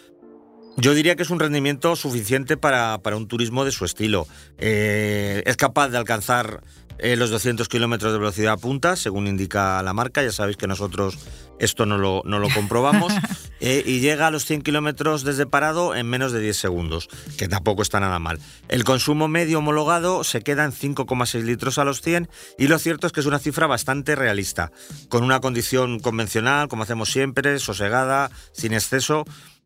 Yo 0.77 0.93
diría 0.93 1.15
que 1.15 1.23
es 1.23 1.31
un 1.31 1.39
rendimiento 1.39 1.95
suficiente 1.95 2.57
para, 2.57 2.99
para 2.99 3.17
un 3.17 3.29
turismo 3.29 3.65
de 3.65 3.71
su 3.71 3.85
estilo. 3.85 4.27
Eh, 4.59 5.43
es 5.47 5.57
capaz 5.57 5.89
de 5.91 5.99
alcanzar 5.99 6.63
eh, 6.99 7.17
los 7.17 7.31
200 7.31 7.69
kilómetros 7.69 8.13
de 8.13 8.19
velocidad 8.19 8.59
punta, 8.59 8.97
según 8.97 9.27
indica 9.27 9.83
la 9.83 9.93
marca. 9.93 10.23
Ya 10.23 10.33
sabéis 10.33 10.57
que 10.57 10.67
nosotros 10.67 11.19
esto 11.59 11.87
no 11.87 11.99
lo, 11.99 12.23
no 12.25 12.39
lo 12.39 12.49
comprobamos. 12.51 13.13
Eh, 13.61 13.83
y 13.87 14.01
llega 14.01 14.27
a 14.27 14.31
los 14.31 14.45
100 14.45 14.61
kilómetros 14.61 15.25
desde 15.25 15.47
parado 15.47 15.95
en 15.95 16.07
menos 16.07 16.33
de 16.33 16.41
10 16.41 16.55
segundos, 16.55 17.09
que 17.39 17.49
tampoco 17.49 17.81
está 17.81 17.99
nada 17.99 18.19
mal. 18.19 18.39
El 18.69 18.85
consumo 18.85 19.27
medio 19.27 19.61
homologado 19.61 20.23
se 20.23 20.43
queda 20.43 20.65
en 20.65 20.73
5,6 20.73 21.43
litros 21.45 21.79
a 21.79 21.85
los 21.85 22.03
100 22.03 22.29
y 22.59 22.67
lo 22.67 22.79
cierto 22.79 23.07
es 23.07 23.15
que 23.15 23.21
es 23.21 23.27
una 23.27 23.39
cifra 23.39 23.67
bastante 23.67 24.17
realista, 24.17 24.71
con 25.09 25.25
una 25.25 25.41
condición 25.41 25.99
convencional, 26.01 26.69
como 26.69 26.83
hacemos 26.83 27.11
siempre, 27.11 27.59
sosegada, 27.59 28.31
sin 28.53 28.75
exceso 28.75 29.25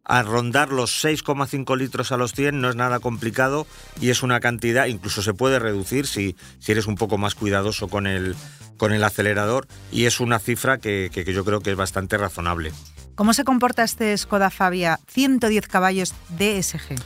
a 0.09 0.23
rondar 0.23 0.71
los 0.71 1.05
6,5 1.05 1.77
litros 1.77 2.11
a 2.11 2.17
los 2.17 2.33
100 2.33 2.61
no 2.61 2.71
es 2.71 2.77
nada 2.77 2.99
complicado 2.99 3.67
y 4.01 4.11
es 4.11 4.23
una 4.23 4.41
cantidad, 4.41 4.87
incluso 4.87 5.23
se 5.23 5.35
puede 5.35 5.59
reducir 5.59 6.07
si, 6.07 6.35
si 6.59 6.73
eres 6.73 6.87
un 6.87 6.97
poco 6.97 7.19
más 7.19 7.35
cuidadoso 7.35 7.89
con 7.89 8.07
el, 8.07 8.35
con 8.79 8.93
el 8.93 9.05
acelerador 9.05 9.69
y 9.93 10.07
es 10.07 10.19
una 10.19 10.39
cifra 10.39 10.79
que, 10.79 11.11
que, 11.13 11.25
que 11.25 11.33
yo 11.33 11.45
creo 11.45 11.61
que 11.61 11.71
es 11.71 11.77
bastante 11.77 12.17
razonable. 12.17 12.73
¿Cómo 13.15 13.35
se 13.35 13.45
comporta 13.45 13.85
este 13.85 14.17
Skoda 14.17 14.51
Fabia 14.51 14.99
110 15.09 15.69
caballos 15.69 16.15
DSG? 16.39 16.97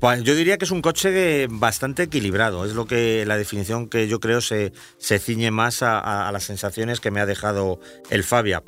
Pues 0.00 0.22
yo 0.22 0.34
diría 0.34 0.58
que 0.58 0.64
es 0.64 0.70
un 0.70 0.82
coche 0.82 1.46
bastante 1.48 2.02
equilibrado, 2.02 2.64
es 2.64 2.74
lo 2.74 2.86
que 2.86 3.24
la 3.26 3.36
definición 3.36 3.88
que 3.88 4.06
yo 4.06 4.20
creo 4.20 4.40
se, 4.40 4.72
se 4.98 5.18
ciñe 5.18 5.50
más 5.50 5.82
a, 5.82 6.28
a, 6.28 6.32
las 6.32 6.44
sensaciones 6.44 7.00
que 7.00 7.10
me 7.10 7.20
ha 7.20 7.26
dejado 7.26 7.80
el 8.10 8.22
Fabia. 8.22 8.62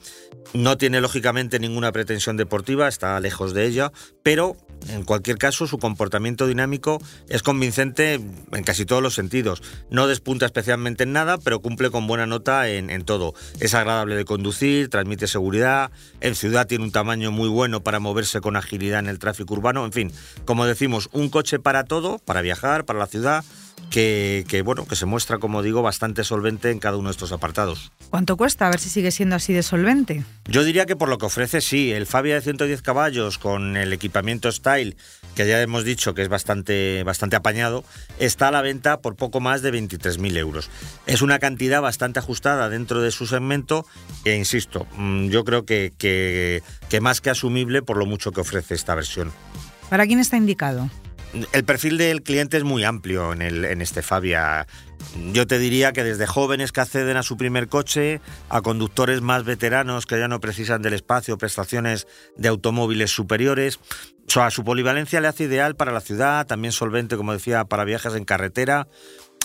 No 0.54 0.78
tiene 0.78 1.00
lógicamente 1.00 1.58
ninguna 1.58 1.92
pretensión 1.92 2.36
deportiva, 2.36 2.88
está 2.88 3.20
lejos 3.20 3.52
de 3.52 3.66
ella, 3.66 3.92
pero 4.22 4.56
en 4.88 5.04
cualquier 5.04 5.38
caso 5.38 5.66
su 5.66 5.78
comportamiento 5.78 6.46
dinámico 6.46 7.00
es 7.28 7.42
convincente 7.42 8.14
en 8.14 8.64
casi 8.64 8.84
todos 8.84 9.02
los 9.02 9.14
sentidos. 9.14 9.62
No 9.90 10.06
despunta 10.06 10.46
especialmente 10.46 11.04
en 11.04 11.12
nada, 11.12 11.38
pero 11.38 11.60
cumple 11.60 11.90
con 11.90 12.06
buena 12.06 12.26
nota 12.26 12.68
en, 12.68 13.04
todo. 13.04 13.34
Es 13.60 13.74
agradable 13.74 14.16
de 14.16 14.24
conducir, 14.24 14.88
transmite 14.88 15.26
seguridad, 15.26 15.90
en 16.20 16.34
ciudad 16.34 16.66
tiene 16.66 16.84
un 16.84 16.92
tamaño 16.92 17.30
muy 17.30 17.48
bueno 17.48 17.82
para 17.82 18.00
moverse 18.00 18.40
con 18.40 18.56
agilidad 18.56 19.00
en 19.00 19.08
el 19.08 19.18
tráfico 19.18 19.54
urbano, 19.54 19.84
en 19.84 19.92
fin, 19.92 20.12
como 20.44 20.66
decimos, 20.66 21.08
un 21.12 21.28
coche 21.28 21.58
para 21.58 21.84
todo, 21.84 22.18
para 22.18 22.42
viajar, 22.42 22.84
para 22.84 22.98
la 22.98 23.06
ciudad, 23.06 23.44
que, 23.90 24.44
que, 24.48 24.62
bueno, 24.62 24.86
que 24.86 24.96
se 24.96 25.06
muestra, 25.06 25.38
como 25.38 25.62
digo, 25.62 25.82
bastante 25.82 26.24
solvente 26.24 26.70
en 26.70 26.78
cada 26.78 26.96
uno 26.96 27.08
de 27.08 27.12
estos 27.12 27.32
apartados. 27.32 27.92
¿Cuánto 28.10 28.36
cuesta? 28.36 28.66
A 28.66 28.70
ver 28.70 28.80
si 28.80 28.90
sigue 28.90 29.10
siendo 29.10 29.36
así 29.36 29.52
de 29.52 29.62
solvente. 29.62 30.24
Yo 30.46 30.64
diría 30.64 30.86
que 30.86 30.96
por 30.96 31.08
lo 31.08 31.18
que 31.18 31.26
ofrece, 31.26 31.60
sí. 31.60 31.92
El 31.92 32.06
Fabia 32.06 32.34
de 32.34 32.40
110 32.40 32.82
caballos 32.82 33.38
con 33.38 33.76
el 33.76 33.92
equipamiento 33.92 34.50
Style, 34.52 34.96
que 35.34 35.46
ya 35.46 35.60
hemos 35.62 35.84
dicho 35.84 36.14
que 36.14 36.22
es 36.22 36.28
bastante, 36.28 37.02
bastante 37.04 37.36
apañado, 37.36 37.84
está 38.18 38.48
a 38.48 38.50
la 38.50 38.62
venta 38.62 39.00
por 39.00 39.16
poco 39.16 39.40
más 39.40 39.62
de 39.62 39.72
23.000 39.72 40.36
euros. 40.36 40.70
Es 41.06 41.22
una 41.22 41.38
cantidad 41.38 41.80
bastante 41.80 42.18
ajustada 42.18 42.68
dentro 42.68 43.00
de 43.00 43.10
su 43.10 43.26
segmento 43.26 43.86
e, 44.24 44.36
insisto, 44.36 44.86
mm, 44.96 45.28
yo 45.28 45.44
creo 45.44 45.64
que, 45.64 45.92
que, 45.96 46.62
que 46.88 47.00
más 47.00 47.20
que 47.20 47.30
asumible 47.30 47.82
por 47.82 47.96
lo 47.96 48.06
mucho 48.06 48.32
que 48.32 48.40
ofrece 48.40 48.74
esta 48.74 48.94
versión. 48.94 49.32
¿Para 49.88 50.06
quién 50.06 50.18
está 50.18 50.36
indicado? 50.36 50.90
El 51.52 51.64
perfil 51.64 51.98
del 51.98 52.22
cliente 52.22 52.56
es 52.56 52.64
muy 52.64 52.84
amplio 52.84 53.32
en, 53.32 53.42
el, 53.42 53.64
en 53.64 53.82
este 53.82 54.02
Fabia. 54.02 54.66
Yo 55.32 55.46
te 55.46 55.58
diría 55.58 55.92
que 55.92 56.04
desde 56.04 56.26
jóvenes 56.26 56.72
que 56.72 56.80
acceden 56.80 57.16
a 57.16 57.22
su 57.22 57.36
primer 57.36 57.68
coche, 57.68 58.20
a 58.48 58.62
conductores 58.62 59.20
más 59.20 59.44
veteranos 59.44 60.06
que 60.06 60.18
ya 60.18 60.28
no 60.28 60.40
precisan 60.40 60.82
del 60.82 60.94
espacio, 60.94 61.38
prestaciones 61.38 62.06
de 62.36 62.48
automóviles 62.48 63.10
superiores. 63.10 63.78
Su 64.50 64.64
polivalencia 64.64 65.20
le 65.20 65.28
hace 65.28 65.44
ideal 65.44 65.76
para 65.76 65.92
la 65.92 66.00
ciudad, 66.00 66.46
también 66.46 66.72
solvente, 66.72 67.16
como 67.16 67.32
decía, 67.32 67.64
para 67.64 67.84
viajes 67.84 68.14
en 68.14 68.24
carretera. 68.24 68.88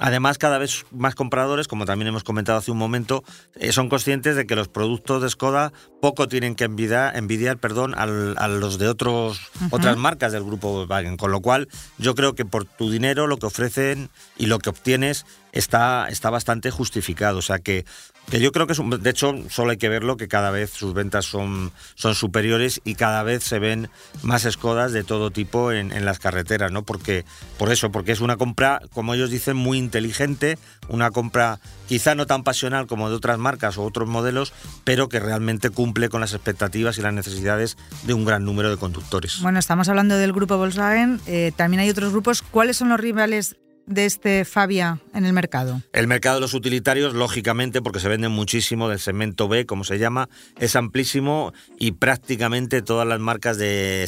Además, 0.01 0.39
cada 0.39 0.57
vez 0.57 0.85
más 0.89 1.13
compradores, 1.13 1.67
como 1.67 1.85
también 1.85 2.07
hemos 2.07 2.23
comentado 2.23 2.57
hace 2.57 2.71
un 2.71 2.77
momento, 2.79 3.23
eh, 3.53 3.71
son 3.71 3.87
conscientes 3.87 4.35
de 4.35 4.47
que 4.47 4.55
los 4.55 4.67
productos 4.67 5.21
de 5.21 5.29
Skoda 5.29 5.73
poco 6.01 6.27
tienen 6.27 6.55
que 6.55 6.63
envidiar, 6.63 7.15
envidiar 7.15 7.59
perdón, 7.59 7.93
al, 7.95 8.35
a 8.39 8.47
los 8.47 8.79
de 8.79 8.87
otros, 8.87 9.37
uh 9.37 9.65
-huh. 9.65 9.67
otras 9.69 9.97
marcas 9.97 10.31
del 10.31 10.43
grupo 10.43 10.71
Volkswagen. 10.71 11.17
Con 11.17 11.31
lo 11.31 11.41
cual, 11.41 11.67
yo 11.99 12.15
creo 12.15 12.33
que 12.33 12.45
por 12.45 12.65
tu 12.65 12.89
dinero 12.89 13.27
lo 13.27 13.37
que 13.37 13.45
ofrecen 13.45 14.09
y 14.37 14.47
lo 14.47 14.57
que 14.57 14.71
obtienes 14.71 15.27
está, 15.51 16.07
está 16.09 16.31
bastante 16.31 16.71
justificado. 16.71 17.37
O 17.37 17.43
sea 17.43 17.59
que 17.59 17.85
que 18.29 18.39
yo 18.39 18.51
creo 18.51 18.65
que 18.65 18.73
es 18.73 18.79
un, 18.79 18.89
de 18.89 19.09
hecho 19.09 19.33
solo 19.49 19.71
hay 19.71 19.77
que 19.77 19.89
verlo 19.89 20.15
que 20.15 20.27
cada 20.27 20.51
vez 20.51 20.69
sus 20.71 20.93
ventas 20.93 21.25
son, 21.25 21.71
son 21.95 22.15
superiores 22.15 22.81
y 22.85 22.95
cada 22.95 23.23
vez 23.23 23.43
se 23.43 23.59
ven 23.59 23.89
más 24.23 24.45
escodas 24.45 24.93
de 24.93 25.03
todo 25.03 25.31
tipo 25.31 25.71
en, 25.71 25.91
las 26.05 26.19
carreteras, 26.19 26.71
¿no? 26.71 26.83
Porque, 26.83 27.25
por 27.57 27.71
eso, 27.71 27.91
porque 27.91 28.11
es 28.11 28.21
una 28.21 28.37
compra, 28.37 28.81
como 28.93 29.13
ellos 29.13 29.29
dicen, 29.29 29.57
muy 29.57 29.77
inteligente, 29.77 30.57
una 30.87 31.11
compra 31.11 31.59
quizá 31.87 32.15
no 32.15 32.25
tan 32.25 32.43
pasional 32.43 32.87
como 32.87 33.09
de 33.09 33.15
otras 33.15 33.37
marcas 33.37 33.77
o 33.77 33.83
otros 33.83 34.07
modelos, 34.07 34.53
pero 34.83 35.09
que 35.09 35.19
realmente 35.19 35.69
cumple 35.69 36.09
con 36.09 36.21
las 36.21 36.33
expectativas 36.33 36.97
y 36.97 37.01
las 37.01 37.13
necesidades 37.13 37.77
de 38.03 38.13
un 38.13 38.23
gran 38.23 38.45
número 38.45 38.69
de 38.69 38.77
conductores. 38.77 39.41
Bueno, 39.41 39.59
estamos 39.59 39.89
hablando 39.89 40.15
del 40.15 40.31
grupo 40.31 40.57
Volkswagen, 40.57 41.19
eh, 41.27 41.51
también 41.55 41.81
hay 41.81 41.89
otros 41.89 42.11
grupos. 42.11 42.41
¿Cuáles 42.41 42.77
son 42.77 42.89
los 42.89 42.99
rivales 42.99 43.57
de 43.85 44.05
este 44.05 44.45
Fabia 44.45 44.99
en 45.13 45.25
el 45.25 45.33
mercado? 45.33 45.81
El 45.93 46.07
mercado 46.07 46.35
de 46.35 46.41
los 46.41 46.53
utilitarios, 46.53 47.13
lógicamente, 47.13 47.81
porque 47.81 47.99
se 47.99 48.07
venden 48.07 48.31
muchísimo 48.31 48.89
del 48.89 48.99
segmento 48.99 49.47
B, 49.47 49.65
como 49.65 49.83
se 49.83 49.99
llama, 49.99 50.29
es 50.59 50.75
amplísimo 50.75 51.53
y 51.79 51.93
prácticamente 51.93 52.81
todas 52.81 53.07
las 53.07 53.19
marcas 53.19 53.57
de, 53.57 54.07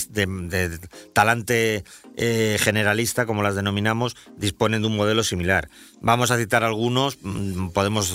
talante 1.14 1.84
eh, 2.16 2.58
generalista, 2.60 3.26
como 3.26 3.44
las 3.44 3.56
denominamos, 3.56 4.16
disponen 4.38 4.82
de 4.82 4.88
un 4.88 4.96
modelo 4.96 5.24
similar. 5.24 5.70
Vamos 6.02 6.32
a 6.32 6.38
citar 6.38 6.64
algunos, 6.64 7.18
mm, 7.22 7.70
podemos 7.70 8.14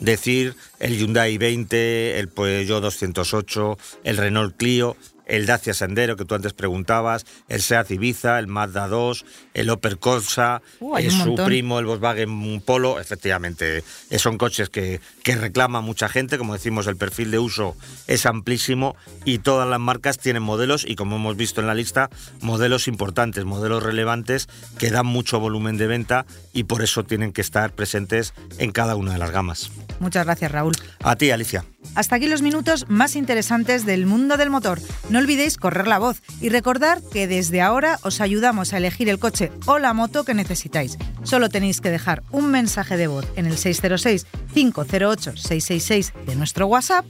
decir 0.00 0.54
el 0.78 0.98
Hyundai 0.98 1.38
20, 1.38 2.18
el 2.18 2.28
Peugeot 2.28 2.82
208, 2.82 3.78
el 4.04 4.16
Renault 4.16 4.56
Clio, 4.56 4.96
el 5.32 5.46
Dacia 5.46 5.72
Sendero 5.72 6.16
que 6.16 6.26
tú 6.26 6.34
antes 6.34 6.52
preguntabas, 6.52 7.24
el 7.48 7.62
Seat 7.62 7.90
Ibiza, 7.90 8.38
el 8.38 8.48
Mazda 8.48 8.86
2, 8.86 9.24
el 9.54 9.70
Opel 9.70 9.98
Corsa, 9.98 10.60
uh, 10.80 10.98
eh, 10.98 11.10
su 11.10 11.34
primo, 11.34 11.78
el 11.78 11.86
Volkswagen 11.86 12.60
Polo. 12.60 13.00
Efectivamente, 13.00 13.82
eh, 14.10 14.18
son 14.18 14.36
coches 14.36 14.68
que, 14.68 15.00
que 15.22 15.34
reclama 15.34 15.80
mucha 15.80 16.10
gente. 16.10 16.36
Como 16.36 16.52
decimos, 16.52 16.86
el 16.86 16.96
perfil 16.96 17.30
de 17.30 17.38
uso 17.38 17.74
es 18.08 18.26
amplísimo 18.26 18.94
y 19.24 19.38
todas 19.38 19.66
las 19.66 19.80
marcas 19.80 20.18
tienen 20.18 20.42
modelos 20.42 20.84
y, 20.86 20.96
como 20.96 21.16
hemos 21.16 21.34
visto 21.38 21.62
en 21.62 21.66
la 21.66 21.74
lista, 21.74 22.10
modelos 22.42 22.86
importantes, 22.86 23.46
modelos 23.46 23.82
relevantes 23.82 24.50
que 24.78 24.90
dan 24.90 25.06
mucho 25.06 25.40
volumen 25.40 25.78
de 25.78 25.86
venta 25.86 26.26
y 26.52 26.64
por 26.64 26.82
eso 26.82 27.04
tienen 27.04 27.32
que 27.32 27.40
estar 27.40 27.72
presentes 27.72 28.34
en 28.58 28.70
cada 28.70 28.96
una 28.96 29.14
de 29.14 29.18
las 29.18 29.30
gamas. 29.30 29.70
Muchas 29.98 30.26
gracias, 30.26 30.52
Raúl. 30.52 30.74
A 31.02 31.16
ti, 31.16 31.30
Alicia. 31.30 31.64
Hasta 31.94 32.16
aquí 32.16 32.26
los 32.26 32.42
minutos 32.42 32.86
más 32.88 33.16
interesantes 33.16 33.84
del 33.84 34.06
mundo 34.06 34.36
del 34.36 34.50
motor. 34.50 34.80
No 35.10 35.18
olvidéis 35.18 35.56
correr 35.56 35.86
la 35.86 35.98
voz 35.98 36.22
y 36.40 36.48
recordar 36.48 37.00
que 37.12 37.26
desde 37.26 37.60
ahora 37.60 37.98
os 38.02 38.20
ayudamos 38.20 38.72
a 38.72 38.78
elegir 38.78 39.08
el 39.08 39.18
coche 39.18 39.50
o 39.66 39.78
la 39.78 39.92
moto 39.92 40.24
que 40.24 40.34
necesitáis. 40.34 40.96
Solo 41.22 41.48
tenéis 41.48 41.80
que 41.80 41.90
dejar 41.90 42.22
un 42.30 42.50
mensaje 42.50 42.96
de 42.96 43.08
voz 43.08 43.26
en 43.36 43.46
el 43.46 43.56
606-508-666 43.56 46.12
de 46.26 46.36
nuestro 46.36 46.66
WhatsApp 46.66 47.04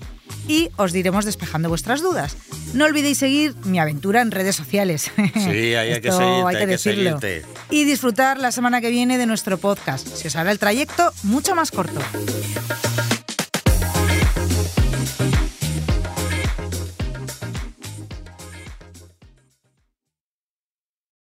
y 0.48 0.70
os 0.76 0.92
diremos 0.92 1.24
despejando 1.24 1.68
vuestras 1.68 2.02
dudas. 2.02 2.36
No 2.74 2.84
olvidéis 2.84 3.18
seguir 3.18 3.54
mi 3.64 3.78
aventura 3.78 4.22
en 4.22 4.30
redes 4.30 4.56
sociales. 4.56 5.10
Sí, 5.34 5.74
ahí 5.74 5.92
hay 5.92 6.00
que 6.00 6.12
seguirte, 6.12 6.48
hay 6.48 6.56
que, 6.56 6.66
decirlo. 6.66 7.20
Que 7.20 7.44
y 7.70 7.84
disfrutar 7.84 8.38
la 8.38 8.52
semana 8.52 8.80
que 8.80 8.90
viene 8.90 9.18
de 9.18 9.26
nuestro 9.26 9.58
podcast. 9.58 10.08
Se 10.08 10.28
os 10.28 10.36
hará 10.36 10.50
el 10.50 10.58
trayecto 10.58 11.12
mucho 11.22 11.54
más 11.54 11.70
corto. 11.70 12.00